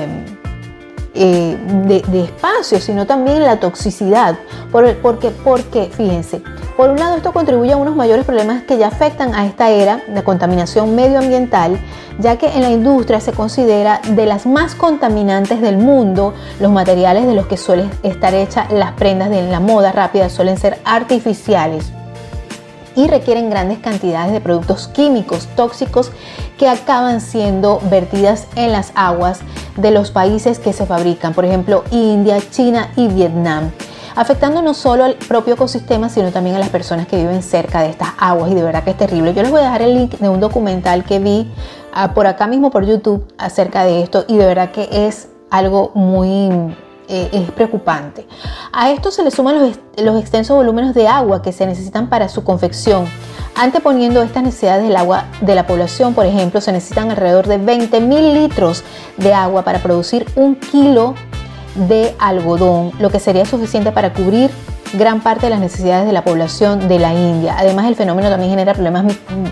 eh, 1.14 1.56
de, 1.86 2.24
espacio, 2.24 2.80
sino 2.80 3.06
también 3.06 3.42
la 3.42 3.60
toxicidad. 3.60 4.36
Por, 4.70 4.96
porque, 4.96 5.30
porque, 5.30 5.90
fíjense, 5.94 6.42
por 6.76 6.90
un 6.90 6.98
lado 6.98 7.16
esto 7.16 7.32
contribuye 7.32 7.72
a 7.72 7.76
unos 7.76 7.96
mayores 7.96 8.24
problemas 8.24 8.62
que 8.64 8.78
ya 8.78 8.88
afectan 8.88 9.34
a 9.34 9.46
esta 9.46 9.70
era 9.70 10.02
de 10.08 10.24
contaminación 10.24 10.94
medioambiental, 10.94 11.78
ya 12.18 12.36
que 12.36 12.48
en 12.48 12.62
la 12.62 12.70
industria 12.70 13.20
se 13.20 13.32
considera 13.32 14.00
de 14.08 14.26
las 14.26 14.46
más 14.46 14.74
contaminantes 14.74 15.60
del 15.60 15.78
mundo, 15.78 16.34
los 16.60 16.72
materiales 16.72 17.26
de 17.26 17.34
los 17.34 17.46
que 17.46 17.56
suelen 17.56 17.90
estar 18.02 18.34
hechas 18.34 18.72
las 18.72 18.92
prendas 18.92 19.30
de 19.30 19.42
la 19.42 19.60
moda 19.60 19.92
rápida 19.92 20.28
suelen 20.28 20.56
ser 20.56 20.78
artificiales 20.84 21.92
y 22.94 23.06
requieren 23.06 23.50
grandes 23.50 23.78
cantidades 23.78 24.32
de 24.32 24.40
productos 24.40 24.88
químicos 24.88 25.48
tóxicos 25.56 26.10
que 26.58 26.68
acaban 26.68 27.20
siendo 27.20 27.80
vertidas 27.90 28.46
en 28.56 28.72
las 28.72 28.92
aguas 28.94 29.40
de 29.76 29.90
los 29.90 30.10
países 30.10 30.58
que 30.58 30.72
se 30.72 30.86
fabrican, 30.86 31.34
por 31.34 31.44
ejemplo 31.44 31.84
India, 31.90 32.38
China 32.50 32.90
y 32.96 33.08
Vietnam 33.08 33.70
afectando 34.14 34.62
no 34.62 34.74
solo 34.74 35.04
al 35.04 35.14
propio 35.14 35.54
ecosistema, 35.54 36.08
sino 36.08 36.30
también 36.30 36.56
a 36.56 36.58
las 36.58 36.68
personas 36.68 37.06
que 37.06 37.16
viven 37.16 37.42
cerca 37.42 37.82
de 37.82 37.90
estas 37.90 38.10
aguas 38.18 38.50
y 38.50 38.54
de 38.54 38.62
verdad 38.62 38.84
que 38.84 38.90
es 38.90 38.96
terrible. 38.96 39.34
Yo 39.34 39.42
les 39.42 39.50
voy 39.50 39.60
a 39.60 39.64
dejar 39.64 39.82
el 39.82 39.94
link 39.94 40.18
de 40.18 40.28
un 40.28 40.40
documental 40.40 41.04
que 41.04 41.18
vi 41.18 41.50
ah, 41.92 42.14
por 42.14 42.26
acá 42.26 42.46
mismo 42.46 42.70
por 42.70 42.84
YouTube 42.84 43.26
acerca 43.38 43.84
de 43.84 44.02
esto 44.02 44.24
y 44.28 44.36
de 44.36 44.46
verdad 44.46 44.70
que 44.70 44.88
es 45.06 45.28
algo 45.50 45.92
muy 45.94 46.74
eh, 47.08 47.28
es 47.32 47.50
preocupante. 47.50 48.26
A 48.72 48.90
esto 48.90 49.10
se 49.10 49.22
le 49.22 49.30
suman 49.30 49.58
los, 49.58 49.78
los 49.96 50.20
extensos 50.20 50.56
volúmenes 50.56 50.94
de 50.94 51.08
agua 51.08 51.42
que 51.42 51.52
se 51.52 51.66
necesitan 51.66 52.08
para 52.08 52.28
su 52.28 52.44
confección. 52.44 53.06
Anteponiendo 53.54 54.22
estas 54.22 54.42
necesidades 54.42 54.82
del 54.84 54.96
agua 54.96 55.26
de 55.40 55.54
la 55.54 55.66
población, 55.66 56.14
por 56.14 56.26
ejemplo, 56.26 56.60
se 56.60 56.72
necesitan 56.72 57.10
alrededor 57.10 57.46
de 57.46 57.58
20 57.58 58.00
mil 58.00 58.34
litros 58.34 58.82
de 59.18 59.34
agua 59.34 59.62
para 59.62 59.80
producir 59.80 60.26
un 60.36 60.54
kilo 60.54 61.14
de 61.74 62.14
algodón, 62.18 62.92
lo 62.98 63.10
que 63.10 63.18
sería 63.18 63.44
suficiente 63.44 63.92
para 63.92 64.12
cubrir 64.12 64.50
gran 64.94 65.22
parte 65.22 65.46
de 65.46 65.50
las 65.50 65.60
necesidades 65.60 66.06
de 66.06 66.12
la 66.12 66.24
población 66.24 66.88
de 66.88 66.98
la 66.98 67.14
India. 67.14 67.56
Además, 67.58 67.86
el 67.86 67.96
fenómeno 67.96 68.28
también 68.28 68.50
genera 68.50 68.74
problemas 68.74 69.04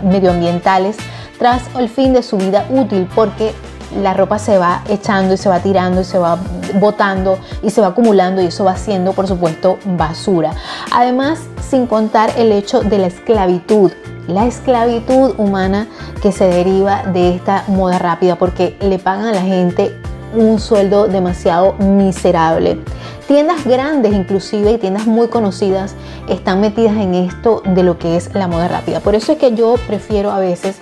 medioambientales 0.03 0.97
tras 1.39 1.63
el 1.79 1.89
fin 1.89 2.13
de 2.13 2.23
su 2.23 2.37
vida 2.37 2.67
útil, 2.71 3.09
porque 3.15 3.55
la 4.03 4.15
ropa 4.15 4.39
se 4.39 4.59
va 4.59 4.83
echando 4.89 5.35
y 5.35 5.37
se 5.37 5.49
va 5.49 5.61
tirando 5.61 6.03
y 6.03 6.05
se 6.05 6.19
va 6.19 6.39
botando 6.75 7.39
y 7.63 7.71
se 7.71 7.81
va 7.81 7.89
acumulando 7.89 8.43
y 8.43 8.47
eso 8.47 8.65
va 8.65 8.77
siendo 8.77 9.13
por 9.13 9.27
supuesto 9.27 9.79
basura. 9.85 10.53
Además, 10.93 11.41
sin 11.69 11.87
contar 11.87 12.33
el 12.37 12.53
hecho 12.53 12.81
de 12.81 12.99
la 12.99 13.07
esclavitud 13.07 13.93
la 14.27 14.47
esclavitud 14.47 15.35
humana 15.39 15.89
que 16.23 16.33
se 16.33 16.47
deriva 16.47 17.03
de 17.05 17.35
esta 17.35 17.65
moda 17.69 17.99
rápida 17.99 18.37
porque 18.37 18.77
le 18.81 18.99
pagan 18.99 19.27
a 19.27 19.33
la 19.33 19.43
gente 19.43 19.93
un 20.35 20.61
sueldo 20.61 21.09
demasiado 21.09 21.75
miserable. 21.75 22.79
Tiendas 23.27 23.65
grandes 23.65 24.13
inclusive 24.13 24.73
y 24.73 24.79
tiendas 24.79 25.07
muy 25.07 25.29
conocidas 25.29 25.95
están 26.29 26.61
metidas 26.61 26.97
en 26.97 27.15
esto 27.15 27.63
de 27.65 27.83
lo 27.83 27.99
que 27.99 28.17
es 28.17 28.35
la 28.35 28.47
moda 28.47 28.69
rápida. 28.69 29.01
Por 29.01 29.15
eso 29.15 29.33
es 29.33 29.39
que 29.39 29.55
yo 29.55 29.75
prefiero 29.87 30.31
a 30.31 30.39
veces 30.39 30.79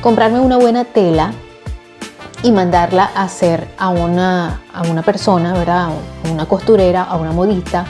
comprarme 0.00 0.40
una 0.40 0.56
buena 0.56 0.84
tela 0.84 1.32
y 2.46 2.52
mandarla 2.52 3.10
a 3.12 3.24
hacer 3.24 3.66
a 3.76 3.88
una, 3.88 4.62
a 4.72 4.82
una 4.88 5.02
persona, 5.02 5.52
¿verdad? 5.52 5.88
A 6.22 6.30
una 6.30 6.46
costurera, 6.46 7.02
a 7.02 7.16
una 7.16 7.32
modista 7.32 7.84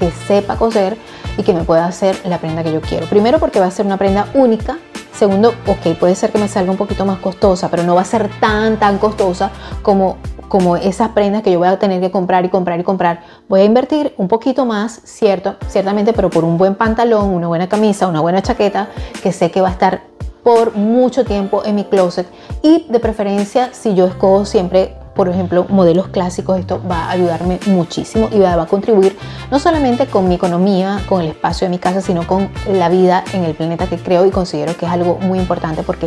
que 0.00 0.10
sepa 0.10 0.56
coser 0.56 0.98
y 1.38 1.44
que 1.44 1.54
me 1.54 1.62
pueda 1.62 1.86
hacer 1.86 2.20
la 2.24 2.38
prenda 2.38 2.64
que 2.64 2.72
yo 2.72 2.80
quiero. 2.80 3.06
Primero 3.06 3.38
porque 3.38 3.60
va 3.60 3.66
a 3.66 3.70
ser 3.70 3.86
una 3.86 3.98
prenda 3.98 4.26
única. 4.34 4.78
Segundo, 5.12 5.54
ok, 5.64 5.96
puede 5.96 6.16
ser 6.16 6.32
que 6.32 6.38
me 6.38 6.48
salga 6.48 6.72
un 6.72 6.76
poquito 6.76 7.06
más 7.06 7.20
costosa, 7.20 7.70
pero 7.70 7.84
no 7.84 7.94
va 7.94 8.00
a 8.00 8.04
ser 8.04 8.28
tan, 8.40 8.80
tan 8.80 8.98
costosa 8.98 9.52
como, 9.82 10.16
como 10.48 10.76
esas 10.76 11.10
prendas 11.10 11.42
que 11.42 11.52
yo 11.52 11.60
voy 11.60 11.68
a 11.68 11.78
tener 11.78 12.00
que 12.00 12.10
comprar 12.10 12.44
y 12.44 12.48
comprar 12.48 12.80
y 12.80 12.82
comprar. 12.82 13.22
Voy 13.48 13.60
a 13.60 13.64
invertir 13.64 14.12
un 14.16 14.26
poquito 14.26 14.66
más, 14.66 15.02
cierto, 15.04 15.54
ciertamente, 15.68 16.12
pero 16.14 16.30
por 16.30 16.42
un 16.44 16.58
buen 16.58 16.74
pantalón, 16.74 17.28
una 17.28 17.46
buena 17.46 17.68
camisa, 17.68 18.08
una 18.08 18.20
buena 18.20 18.42
chaqueta, 18.42 18.88
que 19.22 19.30
sé 19.30 19.52
que 19.52 19.60
va 19.60 19.68
a 19.68 19.72
estar 19.72 20.09
por 20.42 20.76
mucho 20.76 21.24
tiempo 21.24 21.62
en 21.64 21.74
mi 21.74 21.84
closet 21.84 22.26
y 22.62 22.86
de 22.88 23.00
preferencia 23.00 23.70
si 23.72 23.94
yo 23.94 24.06
escojo 24.06 24.44
siempre 24.44 24.96
por 25.14 25.28
ejemplo, 25.28 25.66
modelos 25.68 26.08
clásicos, 26.08 26.58
esto 26.58 26.80
va 26.90 27.04
a 27.04 27.10
ayudarme 27.10 27.58
muchísimo 27.66 28.30
y 28.32 28.38
va 28.38 28.54
a 28.54 28.66
contribuir 28.66 29.18
no 29.50 29.58
solamente 29.58 30.06
con 30.06 30.28
mi 30.28 30.36
economía, 30.36 31.02
con 31.08 31.20
el 31.20 31.28
espacio 31.28 31.66
de 31.66 31.70
mi 31.70 31.78
casa, 31.78 32.00
sino 32.00 32.26
con 32.26 32.48
la 32.72 32.88
vida 32.88 33.24
en 33.34 33.44
el 33.44 33.54
planeta 33.54 33.86
que 33.86 33.98
creo 33.98 34.24
y 34.24 34.30
considero 34.30 34.76
que 34.76 34.86
es 34.86 34.92
algo 34.92 35.18
muy 35.18 35.38
importante 35.38 35.82
porque 35.82 36.06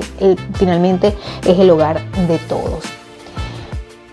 finalmente 0.54 1.16
es 1.46 1.60
el 1.60 1.70
hogar 1.70 2.02
de 2.28 2.40
todos. 2.40 2.86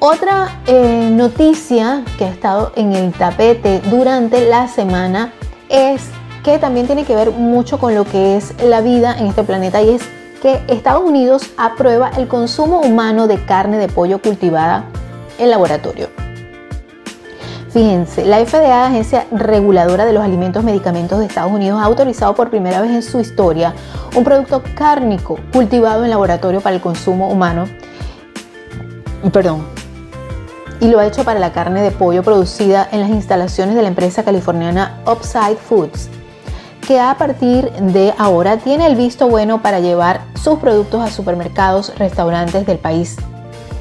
Otra 0.01 0.61
eh, 0.67 1.09
noticia 1.11 2.05
que 2.19 2.25
ha 2.25 2.31
estado 2.31 2.73
en 2.75 2.95
el 2.95 3.13
tapete 3.13 3.81
durante 3.91 4.49
la 4.49 4.67
semana 4.67 5.33
es 5.69 6.11
que 6.45 6.59
también 6.59 6.87
tiene 6.87 7.05
que 7.05 7.15
ver 7.15 7.31
mucho 7.31 7.79
con 7.79 7.95
lo 7.95 8.05
que 8.05 8.37
es 8.37 8.55
la 8.63 8.81
vida 8.81 9.17
en 9.19 9.27
este 9.27 9.45
planeta 9.45 9.83
y 9.83 9.91
es 9.91 10.03
que 10.41 10.63
Estados 10.69 11.05
Unidos 11.05 11.51
aprueba 11.59 12.11
el 12.17 12.27
consumo 12.27 12.81
humano 12.81 13.27
de 13.27 13.45
carne 13.45 13.77
de 13.77 13.89
pollo 13.89 14.21
cultivada 14.23 14.85
en 15.39 15.51
laboratorio. 15.51 16.09
Fíjense, 17.71 18.25
la 18.25 18.45
FDA, 18.45 18.87
Agencia 18.87 19.27
Reguladora 19.31 20.05
de 20.05 20.13
los 20.13 20.25
Alimentos 20.25 20.63
y 20.63 20.67
Medicamentos 20.67 21.21
de 21.21 21.27
Estados 21.27 21.53
Unidos, 21.53 21.79
ha 21.81 21.85
autorizado 21.85 22.35
por 22.35 22.51
primera 22.51 22.81
vez 22.81 22.91
en 22.91 23.03
su 23.03 23.21
historia 23.21 23.75
un 24.17 24.25
producto 24.25 24.63
cárnico 24.75 25.39
cultivado 25.53 26.03
en 26.03 26.11
laboratorio 26.11 26.61
para 26.61 26.75
el 26.75 26.83
consumo 26.83 27.29
humano. 27.29 27.67
Perdón. 29.33 29.65
Y 30.81 30.89
lo 30.89 30.99
ha 30.99 31.07
hecho 31.07 31.23
para 31.25 31.39
la 31.39 31.53
carne 31.53 31.83
de 31.83 31.91
pollo 31.91 32.23
producida 32.23 32.89
en 32.91 33.01
las 33.01 33.11
instalaciones 33.11 33.77
de 33.77 33.83
la 33.83 33.89
empresa 33.89 34.25
californiana 34.25 34.99
Upside 35.07 35.57
Foods 35.57 36.09
que 36.91 36.99
a 36.99 37.17
partir 37.17 37.71
de 37.71 38.13
ahora 38.19 38.57
tiene 38.57 38.85
el 38.85 38.97
visto 38.97 39.29
bueno 39.29 39.63
para 39.63 39.79
llevar 39.79 40.23
sus 40.35 40.59
productos 40.59 41.01
a 41.01 41.09
supermercados, 41.09 41.97
restaurantes 41.97 42.67
del 42.67 42.79
país, 42.79 43.17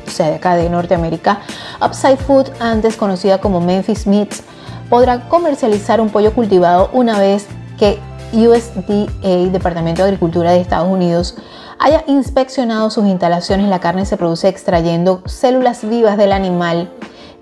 o 0.05 0.11
sea, 0.11 0.27
de 0.27 0.35
acá 0.35 0.55
de 0.55 0.69
Norteamérica. 0.69 1.39
Upside 1.83 2.17
Food, 2.17 2.49
antes 2.59 2.97
conocida 2.97 3.39
como 3.39 3.61
Memphis 3.61 4.05
Meats, 4.05 4.43
podrá 4.91 5.27
comercializar 5.27 5.99
un 6.01 6.11
pollo 6.11 6.35
cultivado 6.35 6.91
una 6.93 7.17
vez 7.17 7.47
que 7.79 7.97
USDA, 8.31 9.49
Departamento 9.51 10.03
de 10.03 10.09
Agricultura 10.09 10.51
de 10.51 10.61
Estados 10.61 10.87
Unidos, 10.87 11.35
haya 11.79 12.03
inspeccionado 12.05 12.91
sus 12.91 13.07
instalaciones. 13.07 13.69
La 13.69 13.79
carne 13.79 14.05
se 14.05 14.17
produce 14.17 14.49
extrayendo 14.49 15.23
células 15.25 15.83
vivas 15.89 16.15
del 16.15 16.31
animal 16.31 16.91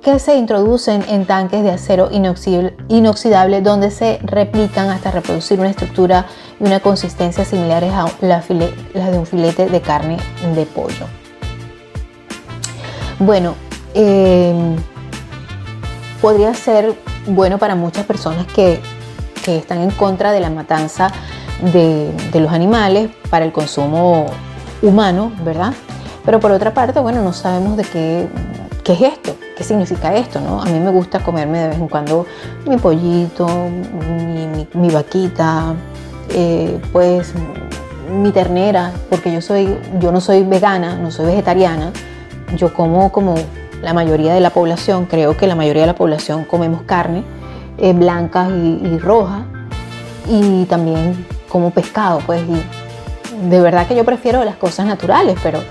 que 0.01 0.20
se 0.20 0.36
introducen 0.36 1.04
en 1.08 1.25
tanques 1.25 1.63
de 1.63 1.72
acero 1.72 2.10
inoxidable 2.12 3.62
donde 3.62 3.92
se 3.92 4.20
replican 4.24 4.89
hasta 4.89 5.12
reproducir 5.12 5.60
una 5.60 5.70
estructura 5.70 6.27
y 6.60 6.66
una 6.66 6.80
consistencia 6.80 7.46
similares 7.46 7.94
a 7.94 8.10
las 8.22 8.48
de 8.48 9.18
un 9.18 9.25
filete 9.25 9.68
de 9.68 9.82
carne 9.82 10.18
de 10.56 10.66
pollo. 10.66 11.06
Bueno, 13.20 13.56
em, 13.94 14.75
podría 16.22 16.54
ser 16.54 16.96
bueno 17.27 17.58
para 17.58 17.75
muchas 17.75 18.06
personas 18.06 18.46
que, 18.48 18.80
están 19.48 19.80
en 19.80 19.92
contra 19.92 20.34
de 20.34 20.42
la 20.42 20.50
matanza 20.50 21.10
de, 21.72 22.12
los 22.34 22.51
animales 22.51 23.10
para 23.30 23.46
el 23.46 23.54
consumo 23.54 24.25
humano, 24.82 25.32
¿verdad? 25.46 25.74
Pero 26.25 26.42
por 26.42 26.51
otra 26.51 26.74
parte, 26.74 27.00
bueno, 27.00 27.24
no 27.24 27.32
sabemos 27.32 27.77
de 27.77 27.84
¿qué 28.84 28.94
es 28.94 29.01
esto? 29.01 29.38
¿Qué 29.58 29.64
significa 29.64 30.16
esto? 30.16 30.40
¿no? 30.40 30.62
A 30.62 30.66
mí 30.66 30.80
me 30.80 30.92
gusta 30.92 31.20
comerme 31.20 31.60
de 31.60 31.68
vez 31.70 31.78
en 31.80 31.88
cuando 31.88 32.28
mi 32.68 32.78
pollito, 32.78 33.48
mi, 34.74 34.90
vaquita, 34.90 35.74
eh, 36.30 36.80
pues 36.92 37.34
mi 38.12 38.32
ternera, 38.32 38.92
porque 39.10 39.34
yo, 39.34 39.42
soy, 39.42 39.76
yo 40.00 40.12
no 40.12 40.22
soy 40.22 40.44
vegana, 40.44 40.96
no 40.96 41.10
soy 41.10 41.26
vegetariana, 41.26 41.92
yo 42.56 42.74
como 42.74 43.12
como 43.12 43.36
la 43.82 43.94
mayoría 43.94 44.34
de 44.34 44.40
la 44.40 44.52
población, 44.52 45.06
creo 45.06 45.36
que 45.36 45.48
la 45.48 45.56
mayoría 45.56 45.84
de 45.84 45.88
la 45.88 45.96
población 45.96 46.46
comemos 46.46 46.84
carne 46.84 47.24
eh, 47.78 47.94
blanca 47.94 48.50
y, 48.50 48.98
roja 48.98 49.46
y 50.28 50.66
también 50.66 51.26
como 51.50 51.72
pescado, 51.72 52.20
pues 52.26 52.42
de 52.48 53.62
verdad 53.62 53.88
que 53.88 53.96
yo 53.96 54.04
prefiero 54.04 54.44
las 54.44 54.56
cosas 54.56 54.86
naturales, 54.86 55.38
pero 55.44 55.62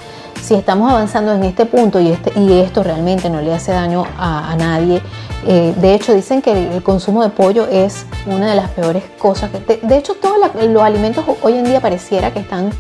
si 0.43 0.55
estamos 0.55 0.91
avanzando 0.91 1.33
en 1.33 1.45
este 1.45 1.67
punto 1.67 2.01
y, 2.01 2.09
este, 2.09 2.39
y 2.39 2.53
esto 2.61 2.83
realmente 2.83 3.29
no 3.31 3.41
le 3.41 3.53
hace 3.53 3.73
daño 3.73 4.05
a, 4.19 4.55
nadie, 4.57 5.03
eh, 5.47 5.75
de 5.77 5.95
hecho 5.95 6.15
dicen 6.15 6.43
que 6.43 6.75
el, 6.77 6.83
consumo 6.83 7.23
de 7.23 7.31
pollo 7.31 7.67
es 7.67 8.07
una 8.27 8.51
de 8.51 8.55
las 8.55 8.71
peores 8.71 9.05
cosas. 9.19 9.51
Que, 9.51 9.79
de, 9.83 9.97
hecho, 9.97 10.15
todos 10.15 10.37
los 10.55 10.83
alimentos 10.83 11.25
hoy 11.43 11.55
en 11.55 11.65
día 11.65 11.81
pareciera 11.81 12.33
que 12.33 12.41
están 12.41 12.71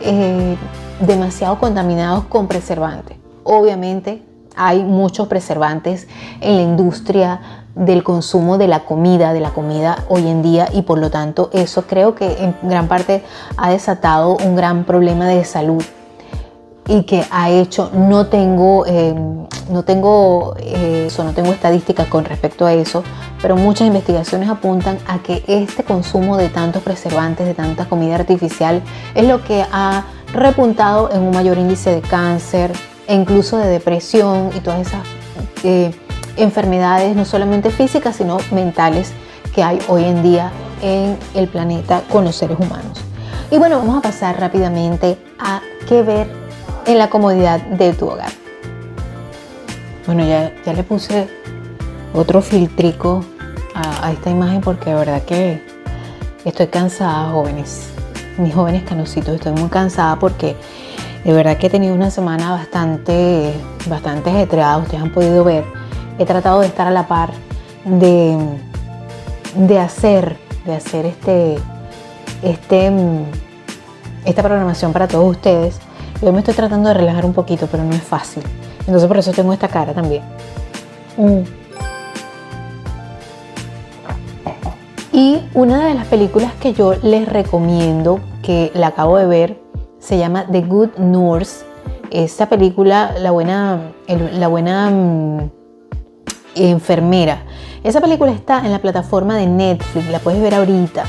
eh, 0.00 0.56
demasiado 1.00 1.58
contaminados 1.58 2.24
con 2.24 2.46
preservantes. 2.46 3.16
Obviamente 3.44 4.22
hay 4.56 4.82
muchos 4.82 5.28
preservantes 5.28 6.08
en 6.40 6.56
la 6.56 6.62
industria 6.62 7.40
del 7.74 8.02
consumo 8.02 8.58
de 8.58 8.66
la 8.66 8.84
comida, 8.84 9.32
de 9.32 9.40
la 9.40 9.50
comida 9.50 10.04
hoy 10.08 10.28
en 10.28 10.42
día 10.42 10.68
y 10.72 10.82
por 10.82 10.98
lo 10.98 11.10
tanto 11.10 11.48
eso 11.52 11.82
creo 11.86 12.16
que 12.16 12.42
en 12.42 12.56
gran 12.62 12.88
parte 12.88 13.22
ha 13.56 13.70
desatado 13.70 14.36
un 14.44 14.56
gran 14.56 14.84
problema 14.84 15.26
de 15.26 15.44
salud 15.44 15.84
y 16.88 17.02
que 17.02 17.24
ha 17.30 17.50
hecho, 17.50 17.90
no 17.94 18.26
tengo, 18.26 18.86
eh, 18.86 19.14
no 19.70 19.82
tengo 19.82 20.56
eh, 20.58 21.04
eso, 21.08 21.22
no 21.22 21.32
tengo 21.32 21.52
estadísticas 21.52 22.08
con 22.08 22.24
respecto 22.24 22.64
a 22.64 22.72
eso, 22.72 23.04
pero 23.42 23.56
muchas 23.56 23.86
investigaciones 23.86 24.48
apuntan 24.48 24.98
a 25.06 25.18
que 25.18 25.44
este 25.46 25.84
consumo 25.84 26.38
de 26.38 26.48
tantos 26.48 26.82
preservantes, 26.82 27.46
de 27.46 27.52
tanta 27.52 27.84
comida 27.84 28.14
artificial, 28.14 28.82
es 29.14 29.28
lo 29.28 29.44
que 29.44 29.64
ha 29.70 30.06
repuntado 30.32 31.10
en 31.12 31.22
un 31.22 31.30
mayor 31.30 31.58
índice 31.58 31.90
de 31.90 32.00
cáncer 32.00 32.72
e 33.06 33.14
incluso 33.14 33.58
de 33.58 33.68
depresión 33.68 34.50
y 34.56 34.60
todas 34.60 34.86
esas 34.86 35.02
eh, 35.64 35.94
enfermedades, 36.36 37.14
no 37.14 37.26
solamente 37.26 37.70
físicas, 37.70 38.16
sino 38.16 38.38
mentales 38.50 39.12
que 39.54 39.62
hay 39.62 39.78
hoy 39.88 40.04
en 40.04 40.22
día 40.22 40.52
en 40.80 41.18
el 41.34 41.48
planeta 41.48 42.02
con 42.10 42.24
los 42.24 42.36
seres 42.36 42.58
humanos. 42.58 43.00
Y 43.50 43.58
bueno, 43.58 43.78
vamos 43.78 43.98
a 43.98 44.00
pasar 44.00 44.40
rápidamente 44.40 45.18
a 45.38 45.60
qué 45.86 46.02
ver 46.02 46.47
en 46.88 46.98
la 46.98 47.10
comodidad 47.10 47.60
de 47.60 47.92
tu 47.92 48.08
hogar. 48.08 48.30
Bueno, 50.06 50.26
ya, 50.26 50.54
ya 50.64 50.72
le 50.72 50.82
puse 50.82 51.28
otro 52.14 52.40
filtrico 52.40 53.24
a, 53.74 54.10
esta 54.10 54.30
imagen 54.30 54.62
porque 54.62 54.90
de 54.90 54.96
verdad 54.96 55.22
que 55.22 55.62
estoy 56.46 56.68
cansada, 56.68 57.30
jóvenes. 57.30 57.90
Mis 58.38 58.54
jóvenes 58.54 58.84
canositos, 58.84 59.34
estoy 59.34 59.52
muy 59.52 59.68
cansada 59.68 60.18
porque 60.18 60.56
de 61.24 61.32
verdad 61.32 61.58
que 61.58 61.66
he 61.66 61.70
tenido 61.70 61.94
una 61.94 62.10
semana 62.10 62.52
bastante, 62.52 63.52
bastante 63.86 64.30
ajetreada, 64.30 64.78
ustedes 64.78 65.02
han 65.02 65.12
podido 65.12 65.44
ver. 65.44 65.64
He 66.18 66.24
tratado 66.24 66.60
de 66.60 66.68
estar 66.68 66.86
a 66.86 66.90
la 66.90 67.06
par 67.06 67.32
de, 67.84 68.38
de 69.56 69.78
hacer, 69.78 70.38
de 70.64 70.74
hacer 70.74 71.04
este, 71.04 71.58
este, 72.42 72.90
esta 74.24 74.42
programación 74.42 74.94
para 74.94 75.06
todos 75.06 75.30
ustedes. 75.36 75.80
Yo 76.20 76.32
me 76.32 76.40
estoy 76.40 76.54
tratando 76.54 76.88
de 76.88 76.94
relajar 76.94 77.24
un 77.24 77.32
poquito, 77.32 77.68
pero 77.70 77.84
no 77.84 77.94
es 77.94 78.02
fácil. 78.02 78.42
Entonces 78.80 79.06
por 79.06 79.18
eso 79.18 79.32
tengo 79.32 79.52
esta 79.52 79.68
cara 79.68 79.92
también. 79.92 80.22
Mm. 81.16 81.42
Y 85.12 85.40
una 85.54 85.86
de 85.86 85.94
las 85.94 86.06
películas 86.06 86.52
que 86.60 86.72
yo 86.72 86.94
les 87.02 87.28
recomiendo, 87.28 88.20
que 88.42 88.70
la 88.74 88.88
acabo 88.88 89.16
de 89.16 89.26
ver, 89.26 89.60
se 89.98 90.18
llama 90.18 90.46
The 90.50 90.62
Good 90.62 90.98
Nurse. 90.98 91.64
Esta 92.10 92.48
película, 92.48 93.12
la 93.18 93.30
buena, 93.30 93.92
la 94.06 94.48
buena 94.48 94.90
mm, 94.90 95.50
enfermera. 96.56 97.42
Esa 97.84 98.00
película 98.00 98.32
está 98.32 98.64
en 98.64 98.72
la 98.72 98.80
plataforma 98.80 99.36
de 99.36 99.46
Netflix, 99.46 100.08
la 100.08 100.18
puedes 100.18 100.40
ver 100.40 100.54
ahorita. 100.54 101.04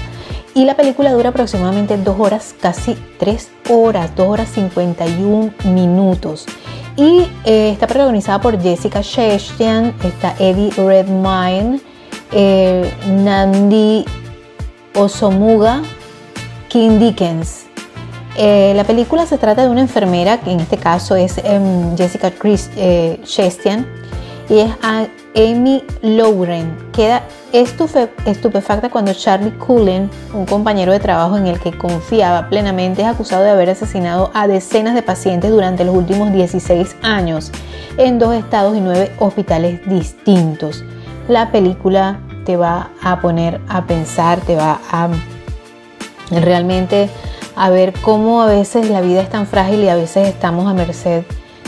Y 0.55 0.65
la 0.65 0.75
película 0.75 1.11
dura 1.11 1.29
aproximadamente 1.29 1.95
dos 1.97 2.19
horas, 2.19 2.55
casi 2.59 2.97
tres 3.19 3.49
horas, 3.69 4.15
dos 4.15 4.27
horas 4.27 4.49
51 4.49 5.53
minutos. 5.65 6.45
Y 6.97 7.27
eh, 7.45 7.71
está 7.71 7.87
protagonizada 7.87 8.41
por 8.41 8.61
Jessica 8.61 9.01
Chastain, 9.01 9.93
está 10.03 10.35
Eddie 10.39 10.71
Redmayne, 10.71 11.79
eh, 12.31 12.93
Nandi 13.07 14.03
Osomuga, 14.95 15.81
Kim 16.67 16.99
Dickens. 16.99 17.67
Eh, 18.35 18.73
la 18.75 18.83
película 18.83 19.25
se 19.25 19.37
trata 19.37 19.63
de 19.63 19.69
una 19.69 19.81
enfermera, 19.81 20.39
que 20.39 20.51
en 20.51 20.59
este 20.59 20.77
caso 20.77 21.15
es 21.15 21.37
em, 21.37 21.95
Jessica 21.95 22.31
Chris, 22.31 22.69
Chastain, 23.23 23.85
y 24.49 24.59
es 24.59 24.71
Amy 25.35 25.83
Lauren. 26.01 26.75
Queda 26.91 27.23
estupefacta 27.53 28.89
cuando 28.89 29.13
Charlie 29.13 29.51
Cullen, 29.51 30.09
un 30.33 30.45
compañero 30.45 30.91
de 30.91 30.99
trabajo 30.99 31.37
en 31.37 31.47
el 31.47 31.59
que 31.59 31.71
confiaba 31.71 32.49
plenamente, 32.49 33.03
es 33.03 33.07
acusado 33.07 33.43
de 33.43 33.51
haber 33.51 33.69
asesinado 33.69 34.31
a 34.33 34.47
decenas 34.47 34.95
de 34.95 35.03
pacientes 35.03 35.51
durante 35.51 35.85
los 35.85 35.95
últimos 35.95 36.33
16 36.33 36.95
años 37.03 37.51
en 37.97 38.17
dos 38.17 38.33
estados 38.33 38.75
y 38.75 38.81
nueve 38.81 39.11
hospitales 39.19 39.81
distintos. 39.87 40.83
La 41.27 41.51
película 41.51 42.19
te 42.45 42.57
va 42.57 42.89
a 43.03 43.21
poner 43.21 43.61
a 43.69 43.85
pensar, 43.85 44.39
te 44.41 44.55
va 44.55 44.79
a 44.91 45.09
realmente 46.31 47.09
a 47.55 47.69
ver 47.69 47.93
cómo 48.01 48.41
a 48.41 48.47
veces 48.47 48.89
la 48.89 49.01
vida 49.01 49.21
es 49.21 49.29
tan 49.29 49.45
frágil 49.45 49.83
y 49.83 49.89
a 49.89 49.95
veces 49.95 50.27
estamos 50.27 50.67
a 50.67 50.73
merced 50.73 51.23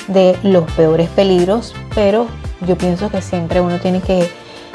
de 0.07 0.35
los 0.41 0.69
peores 0.71 1.09
peligros, 1.09 1.75
pero 1.93 2.27
yo 2.67 2.77
pienso 2.77 3.09
que 3.09 3.21
siempre 3.21 3.61
uno 3.61 3.79
tiene 3.79 4.01
que 4.01 4.29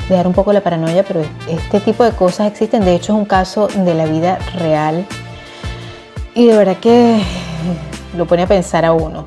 dejar 0.09 0.26
un 0.26 0.33
poco 0.33 0.52
la 0.52 0.61
paranoia, 0.61 1.05
pero 1.05 1.23
este 1.49 1.81
tipo 1.81 2.05
de 2.05 2.12
cosas 2.12 2.49
existen. 2.49 2.85
De 2.85 2.95
hecho, 2.95 3.12
es 3.12 3.19
un 3.19 3.25
caso 3.25 3.69
de 3.69 3.95
la 3.95 4.07
vida 4.07 4.38
real 4.59 5.07
y 6.35 6.47
de 6.47 6.57
verdad 6.57 6.76
que 6.76 7.23
lo 8.16 8.26
pone 8.26 8.43
a 8.43 8.47
pensar 8.47 8.85
a 8.85 8.93
uno. 8.93 9.26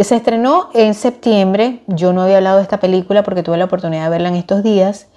Se 0.00 0.16
estrenó 0.16 0.70
en 0.72 0.94
septiembre. 0.94 1.82
Yo 1.86 2.12
no 2.12 2.22
había 2.22 2.38
hablado 2.38 2.56
de 2.58 2.62
esta 2.62 2.80
película 2.80 3.22
porque 3.22 3.42
tuve 3.42 3.58
la 3.58 3.66
oportunidad 3.66 4.04
de 4.04 4.10
verla 4.10 4.28
en 4.28 4.36
estos 4.36 4.62
días. 4.62 5.08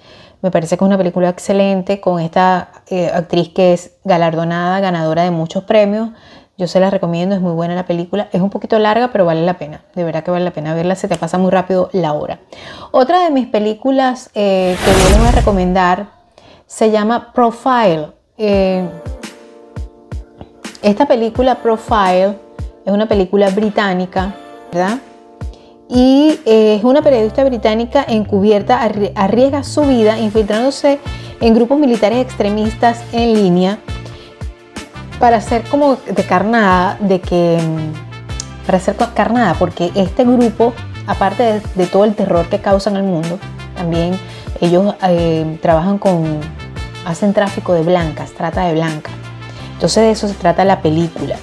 Me 0.42 0.50
parece 0.50 0.76
que 0.76 0.84
es 0.84 0.86
una 0.86 0.98
película 0.98 1.30
excelente 1.30 2.00
con 2.00 2.20
esta 2.20 2.70
eh, 2.88 3.10
actriz 3.12 3.48
que 3.48 3.72
es 3.72 3.92
galardonada, 4.04 4.80
ganadora 4.80 5.22
de 5.22 5.30
muchos 5.30 5.64
premios. 5.64 6.10
Yo 6.58 6.66
se 6.66 6.80
la 6.80 6.88
recomiendo, 6.88 7.34
es 7.34 7.42
muy 7.42 7.52
buena 7.52 7.74
la 7.74 7.84
película. 7.84 8.28
Es 8.32 8.40
un 8.40 8.48
poquito 8.48 8.78
larga, 8.78 9.08
pero 9.12 9.26
vale 9.26 9.42
la 9.42 9.58
pena. 9.58 9.82
De 9.94 10.04
verdad 10.04 10.24
que 10.24 10.30
vale 10.30 10.44
la 10.44 10.52
pena 10.52 10.74
verla, 10.74 10.94
se 10.94 11.06
te 11.06 11.16
pasa 11.16 11.36
muy 11.36 11.50
rápido 11.50 11.90
la 11.92 12.14
hora. 12.14 12.40
Otra 12.92 13.24
de 13.24 13.30
mis 13.30 13.46
películas 13.46 14.30
eh, 14.34 14.74
que 14.82 14.90
yo 14.90 15.08
les 15.10 15.18
voy 15.18 15.28
a 15.28 15.32
recomendar 15.32 16.06
se 16.66 16.90
llama 16.90 17.32
Profile. 17.34 18.08
Eh, 18.38 18.88
esta 20.80 21.04
película 21.06 21.56
Profile 21.56 22.38
es 22.86 22.92
una 22.92 23.06
película 23.06 23.50
británica, 23.50 24.34
¿verdad? 24.72 24.98
Y 25.90 26.40
eh, 26.46 26.76
es 26.76 26.84
una 26.84 27.02
periodista 27.02 27.44
británica 27.44 28.02
encubierta, 28.08 28.80
arriesga 29.14 29.62
su 29.62 29.82
vida 29.82 30.18
infiltrándose 30.18 31.00
en 31.38 31.54
grupos 31.54 31.78
militares 31.78 32.24
extremistas 32.24 33.04
en 33.12 33.34
línea 33.34 33.78
para 35.18 35.40
ser 35.40 35.62
como 35.64 35.96
de 35.96 36.22
carnada, 36.24 36.96
de 37.00 37.20
que 37.20 37.58
para 38.66 38.80
ser 38.80 38.96
carnada, 39.14 39.54
porque 39.54 39.92
este 39.94 40.24
grupo, 40.24 40.74
aparte 41.06 41.62
de, 41.74 41.86
todo 41.86 42.04
el 42.04 42.14
terror 42.14 42.46
que 42.46 42.60
causan 42.60 42.96
al 42.96 43.04
mundo, 43.04 43.38
también 43.76 44.18
ellos 44.60 44.94
eh, 45.08 45.58
trabajan 45.62 45.98
con, 45.98 46.40
hacen 47.06 47.32
tráfico 47.32 47.72
de 47.74 47.82
blancas, 47.82 48.32
trata 48.32 48.64
de 48.66 48.74
blancas. 48.74 49.12
Entonces 49.74 50.02
de 50.02 50.10
eso 50.10 50.28
se 50.28 50.34
trata 50.34 50.64
la 50.64 50.82
película. 50.82 51.36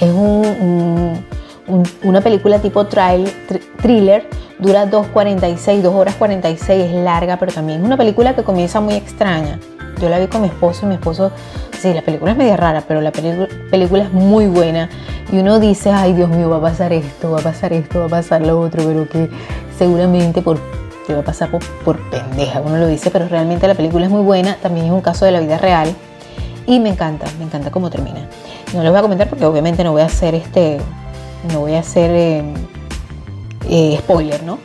Es 0.00 0.12
una 2.02 2.20
película 2.20 2.60
tipo 2.60 2.86
trail, 2.86 3.28
thriller, 3.82 4.28
dura 4.58 4.88
2.46, 4.88 5.80
2 5.80 5.94
horas 5.94 6.14
46, 6.14 6.84
es 6.84 6.94
larga, 6.94 7.36
pero 7.38 7.52
también 7.52 7.80
es 7.80 7.86
una 7.86 7.96
película 7.96 8.36
que 8.36 8.44
comienza 8.44 8.80
muy 8.80 8.94
extraña. 8.94 9.58
Yo 10.00 10.08
la 10.08 10.18
vi 10.18 10.26
con 10.28 10.42
mi 10.42 10.48
esposo 10.48 10.86
y 10.86 10.88
mi 10.88 10.94
esposo 10.94 11.32
Sí, 11.80 11.94
la 11.94 12.02
película 12.02 12.32
es 12.32 12.36
media 12.36 12.56
rara, 12.56 12.82
pero 12.88 13.00
la 13.00 13.12
película 13.12 14.02
es 14.02 14.12
muy 14.12 14.46
buena. 14.46 14.88
Y 15.30 15.38
uno 15.38 15.60
dice, 15.60 15.92
ay 15.92 16.12
Dios 16.12 16.28
mío, 16.28 16.50
va 16.50 16.56
a 16.56 16.60
pasar 16.60 16.92
esto, 16.92 17.30
va 17.30 17.38
a 17.38 17.42
pasar 17.42 17.72
esto, 17.72 18.00
va 18.00 18.06
a 18.06 18.08
pasar 18.08 18.40
lo 18.40 18.58
otro, 18.58 18.82
pero 18.84 19.08
que 19.08 19.30
seguramente 19.78 20.42
por, 20.42 20.58
te 21.06 21.14
va 21.14 21.20
a 21.20 21.24
pasar 21.24 21.50
por, 21.84 21.98
pendeja, 22.10 22.60
uno 22.62 22.78
lo 22.78 22.88
dice, 22.88 23.12
pero 23.12 23.28
realmente 23.28 23.68
la 23.68 23.74
película 23.74 24.06
es 24.06 24.10
muy 24.10 24.22
buena. 24.22 24.56
También 24.60 24.86
es 24.86 24.92
un 24.92 25.02
caso 25.02 25.24
de 25.24 25.30
la 25.30 25.38
vida 25.38 25.56
real. 25.58 25.94
Y 26.66 26.80
me 26.80 26.88
encanta, 26.88 27.26
me 27.38 27.44
encanta 27.44 27.70
cómo 27.70 27.90
termina. 27.90 28.26
No 28.74 28.82
les 28.82 28.90
voy 28.90 28.98
a 28.98 29.02
comentar 29.02 29.28
porque 29.28 29.46
obviamente 29.46 29.84
no 29.84 29.92
voy 29.92 30.02
a 30.02 30.06
hacer 30.06 30.34
este, 30.34 30.78
no 31.52 31.60
voy 31.60 31.74
a 31.74 31.78
hacer 31.78 32.10
eh, 32.10 32.42
eh, 33.70 33.96
spoiler, 34.00 34.42
¿no? 34.42 34.58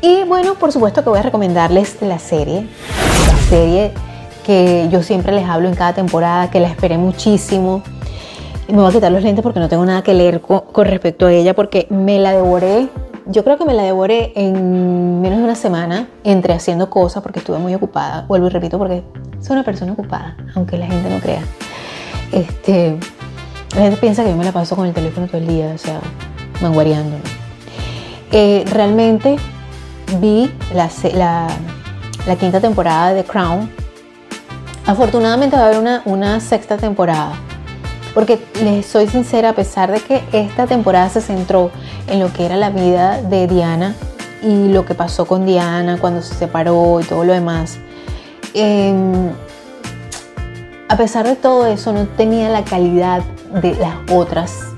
Y 0.00 0.24
bueno, 0.24 0.54
por 0.54 0.72
supuesto 0.72 1.04
que 1.04 1.10
voy 1.10 1.18
a 1.18 1.22
recomendarles 1.22 2.00
la 2.00 2.18
serie, 2.18 2.66
la 3.26 3.48
serie 3.50 3.92
que 4.48 4.88
yo 4.90 5.02
siempre 5.02 5.34
les 5.34 5.46
hablo 5.46 5.68
en 5.68 5.74
cada 5.74 5.92
temporada, 5.92 6.48
que 6.48 6.58
la 6.58 6.68
esperé 6.68 6.96
muchísimo. 6.96 7.82
Y 8.66 8.72
me 8.72 8.78
voy 8.78 8.88
a 8.88 8.92
quitar 8.94 9.12
los 9.12 9.22
lentes 9.22 9.42
porque 9.42 9.60
no 9.60 9.68
tengo 9.68 9.84
nada 9.84 10.00
que 10.02 10.14
leer 10.14 10.40
con, 10.40 10.86
respecto 10.86 11.26
a 11.26 11.32
ella, 11.34 11.54
porque 11.54 11.86
me 11.90 12.18
la 12.18 12.32
devoré. 12.32 12.88
Yo 13.26 13.44
creo 13.44 13.58
que 13.58 13.66
me 13.66 13.74
la 13.74 13.82
devoré 13.82 14.32
en 14.36 15.20
menos 15.20 15.40
de 15.40 15.44
una 15.44 15.54
semana, 15.54 16.08
entre 16.24 16.54
haciendo 16.54 16.88
cosas, 16.88 17.22
porque 17.22 17.40
estuve 17.40 17.58
muy 17.58 17.74
ocupada. 17.74 18.24
Vuelvo 18.26 18.46
y 18.46 18.48
repito, 18.48 18.78
porque 18.78 19.02
soy 19.38 19.52
una 19.52 19.64
persona 19.64 19.92
ocupada, 19.92 20.34
aunque 20.54 20.78
la 20.78 20.86
gente 20.86 21.10
no 21.10 21.20
crea. 21.20 21.42
Este, 22.32 22.96
la 23.76 23.82
gente 23.82 23.98
piensa 23.98 24.24
que 24.24 24.30
yo 24.30 24.36
me 24.38 24.46
la 24.46 24.52
paso 24.52 24.74
con 24.76 24.86
el 24.86 24.94
teléfono 24.94 25.26
todo 25.26 25.36
el 25.36 25.46
día, 25.46 25.72
o 25.74 25.78
sea, 25.78 26.00
manguareando. 26.62 27.18
Eh, 28.32 28.64
realmente 28.72 29.36
vi 30.22 30.50
la, 30.72 30.88
la 32.26 32.36
quinta 32.36 32.62
temporada 32.62 33.12
de 33.12 33.24
Crown 33.24 33.68
Afortunadamente 34.88 35.54
va 35.54 35.64
a 35.64 35.66
haber 35.66 35.78
una, 35.78 36.00
una 36.06 36.40
sexta 36.40 36.78
temporada. 36.78 37.34
Porque 38.14 38.42
les 38.62 38.86
soy 38.86 39.06
sincera, 39.06 39.50
a 39.50 39.52
pesar 39.52 39.92
de 39.92 40.00
que 40.00 40.24
esta 40.32 40.66
temporada 40.66 41.10
se 41.10 41.20
centró 41.20 41.70
en 42.06 42.20
lo 42.20 42.32
que 42.32 42.46
era 42.46 42.56
la 42.56 42.70
vida 42.70 43.20
de 43.20 43.46
Diana 43.46 43.94
y 44.42 44.68
lo 44.68 44.86
que 44.86 44.94
pasó 44.94 45.26
con 45.26 45.44
Diana 45.44 45.98
cuando 46.00 46.22
se 46.22 46.34
separó 46.34 47.00
y 47.02 47.04
todo 47.04 47.22
lo 47.24 47.34
demás, 47.34 47.76
em, 48.54 49.30
a 50.88 50.96
pesar 50.96 51.26
de 51.26 51.36
todo 51.36 51.66
eso 51.66 51.92
no 51.92 52.06
tenía 52.06 52.48
la 52.48 52.64
calidad 52.64 53.20
de 53.60 53.74
las 53.74 53.94
otras, 54.10 54.68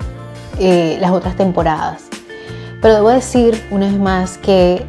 eh, 0.58 0.98
las 1.00 1.12
otras 1.12 1.36
temporadas. 1.36 2.02
Pero 2.82 2.94
debo 2.94 3.10
decir 3.10 3.62
una 3.70 3.86
vez 3.86 3.96
más 3.96 4.38
que 4.38 4.84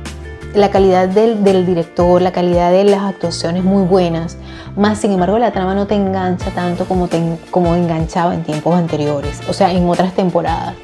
la 0.53 0.69
calidad 0.69 1.07
del, 1.07 1.65
director, 1.65 2.21
la 2.21 2.31
calidad 2.31 2.71
de 2.71 2.83
las 2.83 3.01
actuaciones 3.01 3.63
muy 3.63 3.83
buenas, 3.83 4.37
más 4.75 4.99
sin 4.99 5.11
embargo 5.11 5.37
la 5.37 5.51
trama 5.51 5.75
no 5.75 5.87
te 5.87 5.95
engancha 5.95 6.49
tanto 6.51 6.85
como, 6.85 7.09
como 7.49 7.75
enganchaba 7.75 8.33
en 8.33 8.43
tiempos 8.43 8.75
anteriores, 8.75 9.41
o 9.47 9.53
sea, 9.53 9.71
en 9.71 9.87
otras 9.87 10.13
temporadas. 10.13 10.75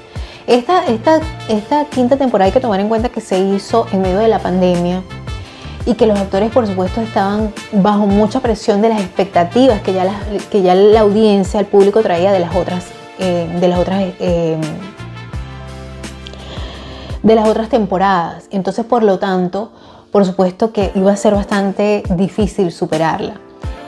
Esta, 0.45 0.86
esta, 0.86 1.19
esta 1.49 1.86
quinta 1.86 2.15
temporada 2.15 2.45
hay 2.45 2.53
que 2.53 2.62
tomar 2.62 2.80
en 2.80 2.88
cuenta 2.88 3.10
que 3.10 3.19
se 3.19 3.38
hizo 3.39 3.86
en 3.91 4.01
medio 4.01 4.19
de 4.19 4.30
la 4.30 4.39
pandemia 4.39 5.03
y 5.86 5.95
que 5.95 6.06
los 6.06 6.17
actores 6.17 6.51
por 6.51 6.67
supuesto 6.67 7.01
estaban 7.01 7.53
bajo 7.71 8.08
mucha 8.08 8.39
presión 8.39 8.82
de 8.82 8.89
las 8.89 9.01
expectativas 9.01 9.82
que 9.82 9.93
ya 9.93 10.06
la, 10.06 10.13
que 10.49 10.62
ya 10.62 10.75
la 10.75 11.01
audiencia, 11.01 11.60
el 11.60 11.65
público 11.65 12.01
traía 12.01 12.32
de 12.32 12.39
las 12.39 12.56
otras, 12.56 12.86
eh, 13.19 13.49
de 13.60 13.67
las 13.67 13.80
otras 13.80 14.03
eh, 14.19 14.58
de 17.28 17.36
las 17.36 17.48
otras 17.50 17.68
temporadas. 17.68 18.48
Entonces, 18.52 18.86
por 18.86 19.04
lo 19.04 19.20
tanto, 19.20 19.72
por 20.12 20.26
supuesto 20.26 20.72
que 20.72 20.92
iba 20.96 21.12
a 21.12 21.18
ser 21.18 21.36
bastante 21.36 22.04
difícil 22.16 22.72
superarla. 22.72 23.34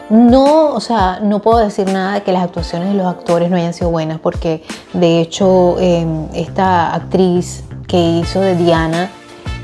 No, 0.10 0.74
o 0.74 0.80
sea, 0.82 1.20
no 1.22 1.40
puedo 1.40 1.60
decir 1.60 1.90
nada 1.90 2.16
de 2.16 2.24
que 2.24 2.34
las 2.34 2.44
actuaciones 2.44 2.90
de 2.90 2.96
los 2.96 3.06
actores 3.06 3.50
no 3.50 3.56
hayan 3.56 3.74
sido 3.74 3.92
buenas, 3.92 4.20
porque 4.20 4.64
de 4.92 5.22
hecho 5.22 5.80
em, 5.80 6.28
esta 6.34 6.94
actriz 6.94 7.64
que 7.88 7.98
hizo 7.98 8.42
de 8.42 8.56
Diana, 8.58 9.10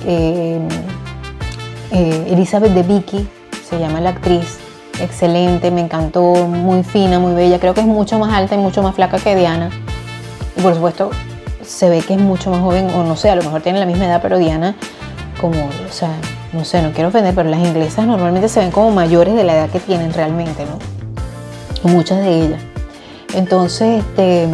em, 0.06 0.68
eh, 1.92 2.28
Elizabeth 2.30 2.72
de 2.74 2.84
Vicky, 2.84 3.28
se 3.68 3.78
llama 3.78 4.00
la 4.00 4.12
actriz, 4.12 4.60
excelente, 5.02 5.70
me 5.70 5.82
encantó, 5.82 6.22
muy 6.48 6.84
fina, 6.84 7.20
muy 7.20 7.34
bella, 7.34 7.60
creo 7.60 7.74
que 7.74 7.82
es 7.82 7.88
mucho 7.88 8.20
más 8.20 8.32
alta 8.34 8.56
y 8.56 8.60
mucho 8.60 8.82
más 8.82 8.96
flaca 8.96 9.18
que 9.18 9.36
Diana. 9.36 9.70
Y 10.56 10.62
por 10.62 10.76
supuesto, 10.76 11.10
se 11.68 11.90
ve 11.90 12.02
que 12.02 12.14
es 12.14 12.20
mucho 12.20 12.50
más 12.50 12.62
joven, 12.62 12.90
o 12.92 13.04
no 13.04 13.16
sé, 13.16 13.30
a 13.30 13.36
lo 13.36 13.44
mejor 13.44 13.62
tiene 13.62 13.80
la 13.80 13.86
misma 13.86 14.06
edad, 14.06 14.22
pero 14.22 14.38
Diana, 14.38 14.76
como, 15.40 15.66
o 15.66 15.92
sea, 15.92 16.12
no 16.54 16.64
sé, 16.64 16.82
no 16.82 16.92
quiero 16.92 17.10
ofender, 17.10 17.36
pero 17.36 17.50
las 17.50 17.60
inglesas 17.60 18.06
normalmente 18.06 18.48
se 18.50 18.60
ven 18.60 18.72
como 18.72 18.92
mayores 18.92 19.36
de 19.36 19.44
la 19.44 19.56
edad 19.56 19.70
que 19.70 19.80
tienen 19.80 20.14
realmente, 20.14 20.66
¿no? 20.66 20.80
Muchas 21.92 22.20
de 22.20 22.46
ellas. 22.46 22.62
Entonces, 23.34 24.04
este, 24.04 24.48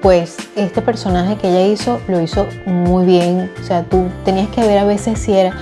pues 0.00 0.36
este 0.56 0.82
personaje 0.82 1.36
que 1.36 1.48
ella 1.48 1.66
hizo 1.66 2.00
lo 2.08 2.20
hizo 2.20 2.46
muy 2.66 3.04
bien. 3.04 3.50
O 3.60 3.64
sea, 3.64 3.84
tú 3.84 4.08
tenías 4.24 4.48
que 4.48 4.62
ver 4.62 4.78
a 4.78 4.84
veces 4.84 5.18
si 5.18 5.32
era, 5.32 5.56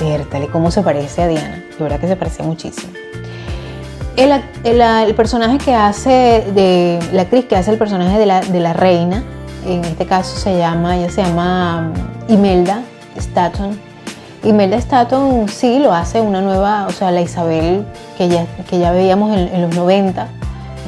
vértale, 0.00 0.48
cómo 0.48 0.70
se 0.70 0.82
parece 0.82 1.22
a 1.22 1.28
Diana. 1.28 1.62
De 1.78 1.82
verdad 1.82 2.00
que 2.00 2.08
se 2.08 2.16
parecía 2.16 2.44
muchísimo. 2.44 2.92
el, 4.16 5.14
personaje 5.14 5.58
que 5.58 5.74
hace, 5.74 6.44
de 6.54 6.98
la 7.12 7.22
actriz 7.22 7.44
que 7.44 7.56
hace 7.56 7.70
el 7.70 7.78
personaje 7.78 8.18
de 8.18 8.26
la, 8.26 8.40
de 8.40 8.60
la 8.60 8.72
reina, 8.72 9.22
en 9.66 9.84
este 9.84 10.06
caso 10.06 10.36
se 10.36 10.56
llama, 10.58 10.96
ella 10.96 11.10
se 11.10 11.22
llama 11.22 11.92
um, 12.28 12.32
Imelda 12.34 12.82
Staton. 13.16 13.78
Imelda 14.42 14.76
Staton 14.76 15.48
sí 15.48 15.78
lo 15.78 15.92
hace 15.92 16.20
una 16.20 16.40
nueva, 16.40 16.86
o 16.86 16.92
sea, 16.92 17.10
la 17.10 17.22
Isabel 17.22 17.86
que 18.18 18.28
ya, 18.28 18.46
que 18.68 18.78
ya 18.78 18.92
veíamos 18.92 19.36
en, 19.36 19.62
los 19.62 19.74
90, 19.74 20.28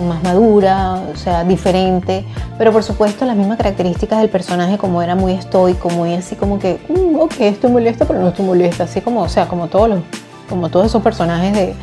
más 0.06 0.22
madura, 0.22 1.00
o 1.12 1.16
sea, 1.16 1.42
diferente, 1.44 2.24
pero 2.58 2.70
por 2.70 2.82
supuesto 2.82 3.24
las 3.24 3.34
mismas 3.34 3.56
características 3.56 4.20
del 4.20 4.28
personaje, 4.28 4.76
como 4.76 5.00
era 5.00 5.14
muy 5.14 5.32
estoico, 5.32 5.88
muy 5.88 6.12
así 6.12 6.36
como 6.36 6.58
que, 6.58 6.78
mm, 6.88 7.18
ok, 7.18 7.34
estoy 7.40 7.70
molesta, 7.70 8.04
pero 8.04 8.20
no 8.20 8.28
estoy 8.28 8.44
molesta, 8.44 8.84
así 8.84 9.00
como, 9.00 9.22
o 9.22 9.28
sea, 9.28 9.48
como 9.48 9.68
todos 9.68 9.88
los, 9.88 10.00
como 10.50 10.68
todos 10.68 10.86
esos 10.86 11.02
personajes 11.02 11.54
de, 11.54 11.74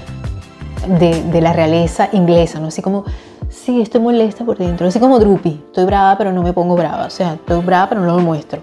de, 0.87 1.41
la 1.41 1.53
realeza 1.53 2.09
inglesa, 2.11 2.59
¿no? 2.59 2.67
Así 2.67 2.81
como, 2.81 3.05
sí, 3.53 3.81
estoy 3.81 4.01
molesta 4.01 4.43
por 4.43 4.57
dentro, 4.57 4.87
así 4.87 4.99
como 4.99 5.19
Drupi, 5.19 5.61
estoy 5.67 5.85
brava 5.85 6.17
pero 6.17 6.33
no 6.33 6.43
me 6.43 6.53
pongo 6.53 6.75
brava, 6.75 7.05
o 7.05 7.09
sea, 7.09 7.33
estoy 7.33 7.61
brava 7.61 7.89
pero 7.89 8.01
no 8.01 8.15
lo 8.15 8.19
muestro, 8.19 8.61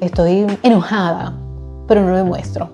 estoy 0.00 0.46
enojada 0.62 1.34
pero 1.86 2.02
no 2.02 2.16
lo 2.16 2.24
muestro. 2.24 2.70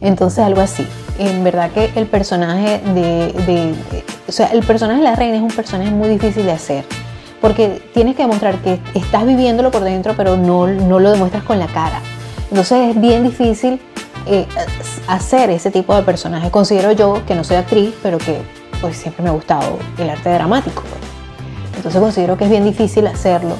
Entonces 0.00 0.40
algo 0.40 0.60
así. 0.60 0.86
En 1.18 1.42
verdad 1.42 1.70
que 1.70 1.90
el 1.96 2.06
personaje 2.06 2.80
de, 2.94 3.74
o 4.28 4.32
sea, 4.32 4.48
el 4.48 4.62
personaje 4.62 4.98
de 4.98 5.04
la 5.04 5.16
reina 5.16 5.36
es 5.36 5.42
un 5.42 5.50
personaje 5.50 5.90
muy 5.90 6.08
difícil 6.08 6.44
de 6.44 6.52
hacer, 6.52 6.84
porque 7.40 7.82
tienes 7.94 8.14
que 8.14 8.22
demostrar 8.22 8.56
que 8.58 8.78
estás 8.94 9.26
viviéndolo 9.26 9.70
por 9.70 9.82
dentro, 9.82 10.14
pero 10.16 10.36
no, 10.36 10.66
no 10.66 11.00
lo 11.00 11.10
demuestras 11.10 11.44
con 11.44 11.58
la 11.58 11.66
cara. 11.66 12.00
Entonces 12.50 12.90
es 12.90 13.00
bien 13.00 13.24
difícil 13.24 13.80
eh, 14.26 14.46
hacer 15.08 15.50
ese 15.50 15.70
tipo 15.70 15.94
de 15.94 16.02
personaje. 16.02 16.50
Considero 16.50 16.92
yo 16.92 17.24
que 17.26 17.34
no 17.34 17.42
soy 17.42 17.56
actriz, 17.56 17.94
pero 18.02 18.18
que 18.18 18.42
pues 18.80 18.96
siempre 18.96 19.22
me 19.22 19.30
ha 19.30 19.32
gustado 19.32 19.78
el 19.98 20.10
arte 20.10 20.30
dramático. 20.30 20.82
Pues. 20.82 21.00
Entonces 21.76 22.00
considero 22.00 22.36
que 22.36 22.44
es 22.44 22.50
bien 22.50 22.64
difícil 22.64 23.06
hacerlo, 23.06 23.56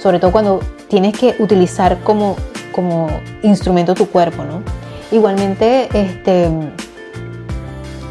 sobre 0.00 0.18
todo 0.18 0.32
cuando 0.32 0.60
tienes 0.88 1.18
que 1.18 1.34
utilizar 1.38 2.00
como, 2.02 2.36
como 2.72 3.08
instrumento 3.42 3.94
tu 3.94 4.06
cuerpo, 4.06 4.44
¿no? 4.44 4.62
Igualmente, 5.10 5.88
este, 5.92 6.48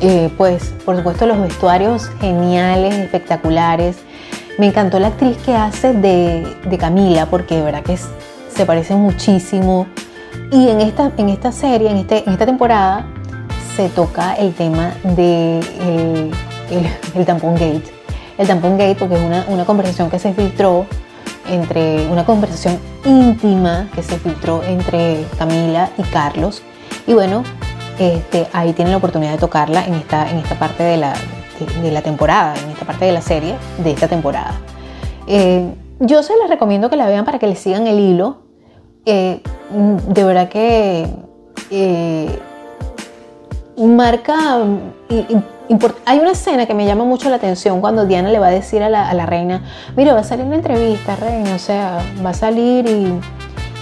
eh, 0.01 0.29
pues 0.37 0.73
por 0.85 0.97
supuesto 0.97 1.25
los 1.25 1.39
vestuarios 1.39 2.09
geniales, 2.19 2.95
espectaculares. 2.95 3.97
Me 4.57 4.67
encantó 4.67 4.99
la 4.99 5.07
actriz 5.07 5.37
que 5.37 5.55
hace 5.55 5.93
de, 5.93 6.47
de 6.65 6.77
Camila, 6.77 7.25
porque 7.27 7.55
de 7.55 7.63
verdad 7.63 7.83
que 7.83 7.97
se 7.97 8.65
parece 8.65 8.95
muchísimo 8.95 9.87
y 10.51 10.69
en 10.69 10.81
esta, 10.81 11.11
en 11.17 11.29
esta 11.29 11.51
serie, 11.51 11.89
en, 11.89 11.97
este, 11.97 12.23
en 12.25 12.33
esta 12.33 12.45
temporada, 12.45 13.07
se 13.75 13.89
toca 13.89 14.35
el 14.35 14.53
tema 14.53 14.93
de 15.03 15.59
el, 16.69 16.87
el, 17.15 17.25
tampón 17.25 17.53
gate. 17.55 17.83
El 18.37 18.47
tampón 18.47 18.77
gate 18.77 18.95
porque 18.95 19.15
es 19.15 19.21
una, 19.21 19.45
una, 19.47 19.65
conversación 19.65 20.09
que 20.09 20.19
se 20.19 20.33
filtró 20.33 20.85
entre, 21.49 22.07
una 22.07 22.25
conversación 22.25 22.79
íntima 23.05 23.89
que 23.93 24.01
se 24.01 24.17
filtró 24.17 24.63
entre 24.63 25.25
Camila 25.37 25.89
y 25.97 26.03
Carlos. 26.03 26.61
Y 27.05 27.13
bueno, 27.13 27.43
este, 27.99 28.47
ahí 28.53 28.73
tienen 28.73 28.91
la 28.91 28.97
oportunidad 28.97 29.33
de 29.33 29.37
tocarla 29.37 29.85
en 29.85 29.95
esta, 29.95 30.29
en 30.29 30.37
esta 30.37 30.55
parte 30.55 30.83
de 30.83 30.97
la, 30.97 31.13
de, 31.81 31.91
la 31.91 32.01
temporada, 32.01 32.55
en 32.63 32.71
esta 32.71 32.85
parte 32.85 33.05
de 33.05 33.11
la 33.11 33.21
serie 33.21 33.55
de 33.83 33.91
esta 33.91 34.07
temporada. 34.07 34.53
Eh, 35.27 35.69
yo 35.99 36.23
se 36.23 36.35
les 36.37 36.49
recomiendo 36.49 36.89
que 36.89 36.95
la 36.95 37.07
vean 37.07 37.25
para 37.25 37.39
que 37.39 37.47
le 37.47 37.55
sigan 37.55 37.87
el 37.87 37.99
hilo. 37.99 38.41
Eh, 39.05 39.41
de 39.71 40.23
verdad 40.23 40.49
que 40.49 41.07
eh, 41.69 42.39
marca, 43.77 44.59
hay 46.05 46.19
una 46.19 46.31
escena 46.31 46.65
que 46.65 46.73
me 46.73 46.85
llama 46.85 47.05
mucho 47.05 47.29
la 47.29 47.37
atención 47.37 47.81
cuando 47.81 48.05
Diana 48.05 48.29
le 48.29 48.39
va 48.39 48.47
a 48.47 48.51
decir 48.51 48.83
a 48.83 48.89
la, 48.89 49.25
reina, 49.25 49.63
mira, 49.95 50.13
va 50.13 50.19
a 50.19 50.23
salir 50.23 50.45
una 50.45 50.55
entrevista, 50.55 51.15
reina, 51.15 51.55
o 51.55 51.59
sea, 51.59 51.99
va 52.23 52.31
a 52.31 52.33
salir 52.33 52.87
y 52.87 53.19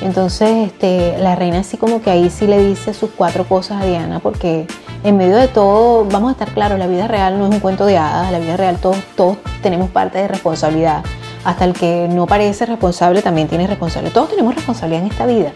entonces 0.01 0.67
este, 0.67 1.17
la 1.19 1.35
reina 1.35 1.59
así 1.59 1.77
como 1.77 2.01
que 2.01 2.09
ahí 2.09 2.29
sí 2.29 2.47
le 2.47 2.63
dice 2.63 2.93
sus 2.93 3.11
cuatro 3.11 3.45
cosas 3.45 3.81
a 3.81 3.85
Diana 3.85 4.19
porque 4.19 4.65
en 5.03 5.17
medio 5.17 5.35
de 5.35 5.47
todo, 5.47 6.05
vamos 6.05 6.29
a 6.29 6.31
estar 6.33 6.49
claros, 6.49 6.77
la 6.77 6.87
vida 6.87 7.07
real 7.07 7.37
no 7.37 7.47
es 7.47 7.51
un 7.51 7.59
cuento 7.59 7.85
de 7.85 7.97
hadas, 7.97 8.31
la 8.31 8.39
vida 8.39 8.55
real 8.57 8.77
todos, 8.77 8.97
todos 9.15 9.37
tenemos 9.61 9.89
parte 9.89 10.19
de 10.19 10.27
responsabilidad. 10.27 11.03
Hasta 11.43 11.65
el 11.65 11.73
que 11.73 12.07
no 12.07 12.27
parece 12.27 12.67
responsable 12.67 13.23
también 13.23 13.47
tiene 13.47 13.65
responsabilidad. 13.65 14.13
Todos 14.13 14.29
tenemos 14.29 14.53
responsabilidad 14.53 15.01
en 15.01 15.11
esta 15.11 15.25
vida. 15.25 15.53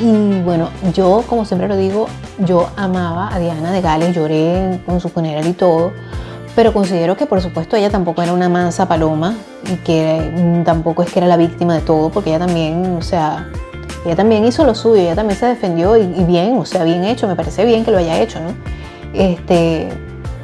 Y 0.00 0.40
bueno, 0.40 0.70
yo, 0.94 1.22
como 1.28 1.44
siempre 1.44 1.68
lo 1.68 1.76
digo, 1.76 2.06
yo 2.38 2.70
amaba 2.76 3.34
a 3.34 3.38
Diana 3.38 3.70
de 3.70 3.82
Gales, 3.82 4.14
lloré 4.14 4.80
con 4.86 4.98
su 4.98 5.10
funeral 5.10 5.46
y 5.46 5.52
todo, 5.52 5.92
pero 6.56 6.72
considero 6.72 7.18
que 7.18 7.26
por 7.26 7.42
supuesto 7.42 7.76
ella 7.76 7.90
tampoco 7.90 8.22
era 8.22 8.32
una 8.32 8.48
mansa 8.48 8.88
paloma 8.88 9.34
y 9.70 9.76
que 9.76 10.32
mm, 10.34 10.64
tampoco 10.64 11.02
es 11.02 11.12
que 11.12 11.18
era 11.18 11.28
la 11.28 11.36
víctima 11.36 11.74
de 11.74 11.82
todo, 11.82 12.08
porque 12.08 12.30
ella 12.30 12.38
también, 12.38 12.96
o 12.96 13.02
sea, 13.02 13.50
ella 14.06 14.16
también 14.16 14.46
hizo 14.46 14.64
lo 14.64 14.74
suyo, 14.74 15.02
ella 15.02 15.14
también 15.14 15.38
se 15.38 15.44
defendió 15.44 15.94
y, 15.98 16.06
bien, 16.24 16.56
o 16.56 16.64
sea, 16.64 16.82
bien 16.84 17.04
hecho, 17.04 17.26
me 17.26 17.36
parece 17.36 17.66
bien 17.66 17.84
que 17.84 17.90
lo 17.90 17.98
haya 17.98 18.18
hecho, 18.20 18.40
¿no? 18.40 18.54
Este, 19.12 19.90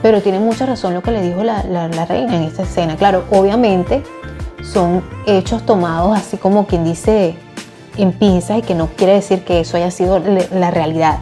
pero 0.02 0.20
tiene 0.20 0.38
mucha 0.38 0.66
razón 0.66 0.92
lo 0.92 1.02
que 1.02 1.12
le 1.12 1.22
dijo 1.22 1.42
la, 1.42 1.62
la 1.64 2.04
reina 2.04 2.36
en 2.36 2.42
esta 2.42 2.64
escena. 2.64 2.96
Claro, 2.96 3.24
obviamente 3.30 4.02
son 4.62 5.02
hechos 5.26 5.64
tomados 5.64 6.16
así 6.16 6.36
como 6.36 6.66
quien 6.66 6.84
dice 6.84 7.36
en 7.96 8.12
pinzas 8.12 8.58
y 8.58 8.62
que 8.62 8.74
no 8.74 8.88
quiere 8.88 9.14
decir 9.14 9.44
que 9.44 9.60
eso 9.60 9.76
haya 9.76 9.90
sido 9.90 10.18
la 10.18 10.70
realidad, 10.70 11.18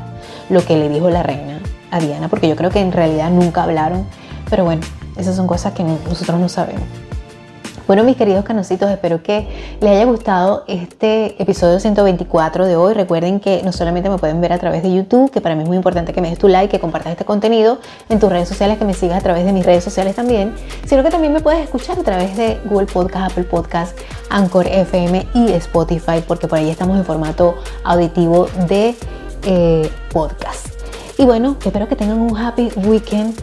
lo 0.49 0.65
que 0.65 0.77
le 0.77 0.89
dijo 0.89 1.11
la 1.11 1.23
reina 1.23 1.61
a 1.91 2.01
Diana, 2.01 2.29
porque 2.29 2.49
yo 2.49 2.57
creo 2.57 2.71
que 2.71 2.81
en 2.81 2.93
realidad 2.93 3.31
nunca 3.31 3.63
hablaron, 3.63 4.07
pero 4.51 4.65
bueno, 4.65 4.83
esas 5.17 5.37
son 5.37 5.47
cosas 5.47 5.73
que 5.75 5.85
nosotros 5.85 6.39
no 6.41 6.49
sabemos. 6.49 7.04
Bueno, 7.87 8.03
mis 8.03 8.17
queridos 8.17 8.47
canositos, 8.47 8.91
espero 8.91 9.23
que 9.23 9.47
les 9.83 9.91
haya 9.91 10.07
gustado 10.07 10.65
este 10.69 11.41
episodio 11.43 11.79
124 11.79 12.65
de 12.65 12.77
hoy. 12.77 12.95
Recuerden 12.95 13.41
que 13.41 13.61
no 13.63 13.73
solamente 13.73 14.09
me 14.09 14.17
pueden 14.17 14.41
ver 14.41 14.55
a 14.55 14.59
través 14.59 14.83
de 14.83 14.95
YouTube, 14.95 15.31
que 15.31 15.43
para 15.43 15.55
mí 15.55 15.65
es 15.65 15.69
muy 15.69 15.77
importante 15.77 16.15
que 16.15 16.23
me 16.23 16.31
des 16.31 16.39
tu 16.39 16.49
like, 16.49 16.71
que 16.71 16.81
compartas 16.81 17.13
este 17.13 17.27
contenido 17.27 17.79
en 18.09 18.19
tus 18.19 18.31
redes 18.31 18.49
sociales, 18.49 18.79
que 18.79 18.87
me 18.87 18.95
sigas 18.95 19.19
a 19.19 19.21
través 19.21 19.45
de 19.45 19.53
mis 19.53 19.67
redes 19.67 19.85
sociales 19.85 20.17
también, 20.17 20.55
sino 20.87 21.03
que 21.03 21.11
también 21.11 21.35
me 21.35 21.41
puedes 21.41 21.63
escuchar 21.63 21.99
a 21.99 22.03
través 22.03 22.39
de 22.39 22.59
Google 22.65 22.87
Podcast, 22.87 23.33
Apple 23.33 23.45
Podcast, 23.45 23.99
Anchor 24.31 24.67
FM 24.67 25.27
y 25.35 25.53
Spotify, 25.53 26.25
porque 26.27 26.49
por 26.49 26.59
ahí 26.59 26.71
estamos 26.71 26.97
en 26.97 27.05
formato 27.05 27.55
auditivo 27.85 28.47
de 28.67 28.95
eh, 29.43 29.91
podcast. 30.11 30.69
Y 31.19 31.27
bueno, 31.27 31.59
espero 31.63 31.87
que 31.87 31.97
tengan 31.97 32.19
un 32.19 32.35
happy 32.35 32.71
weekend 32.77 33.35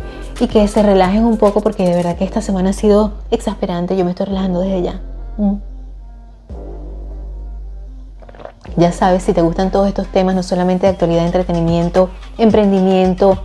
y 0.41 0.47
que 0.47 0.67
se 0.67 0.81
relajen 0.81 1.23
un 1.23 1.37
poco 1.37 1.61
porque 1.61 1.83
de 1.83 1.93
verdad 1.93 2.17
que 2.17 2.23
esta 2.23 2.41
semana 2.41 2.71
ha 2.71 2.73
sido 2.73 3.13
exasperante. 3.29 3.95
Yo 3.95 4.05
me 4.05 4.11
estoy 4.11 4.25
relajando 4.25 4.59
desde 4.61 4.81
ya. 4.81 4.99
Mm. 5.37 5.55
Ya 8.77 8.91
sabes, 8.91 9.23
si 9.23 9.33
te 9.33 9.41
gustan 9.41 9.69
todos 9.71 9.87
estos 9.87 10.07
temas, 10.07 10.33
no 10.33 10.43
solamente 10.43 10.87
de 10.87 10.93
actualidad, 10.93 11.25
entretenimiento, 11.25 12.09
emprendimiento, 12.37 13.37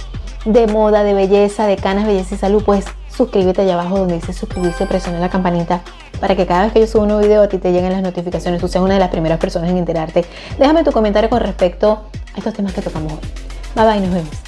de 0.45 0.67
moda, 0.69 1.03
de 1.03 1.13
belleza, 1.13 1.67
de 1.67 1.77
canas, 1.77 2.07
belleza 2.07 2.35
y 2.35 2.39
salud, 2.39 2.63
pues 2.65 2.87
suscríbete 3.15 3.63
allá 3.63 3.75
abajo 3.75 3.99
donde 3.99 4.15
dice 4.15 4.33
suscribirse, 4.33 4.87
presiona 4.87 5.19
la 5.19 5.29
campanita 5.29 5.83
para 6.21 6.35
que 6.35 6.47
cada 6.47 6.65
vez 6.65 6.73
que 6.73 6.81
yo 6.81 6.87
suba 6.87 7.03
un 7.03 7.09
nuevo 7.09 7.23
video 7.23 7.43
a 7.43 7.49
ti 7.49 7.59
te 7.59 7.73
lleguen 7.73 7.93
las 7.93 8.03
notificaciones, 8.03 8.61
tú 8.61 8.69
seas 8.69 8.85
una 8.85 8.95
de 8.95 9.01
las 9.01 9.11
primeras 9.11 9.39
personas 9.39 9.71
en 9.71 9.77
enterarte. 9.77 10.25
Déjame 10.59 10.85
tu 10.85 10.93
comentario 10.93 11.29
con 11.29 11.41
respecto 11.41 12.05
a 12.35 12.39
estos 12.39 12.55
temas 12.55 12.73
que 12.73 12.81
tocamos 12.81 13.13
hoy. 13.13 13.19
Bye 13.75 13.85
bye, 13.85 14.01
nos 14.01 14.15
vemos. 14.15 14.46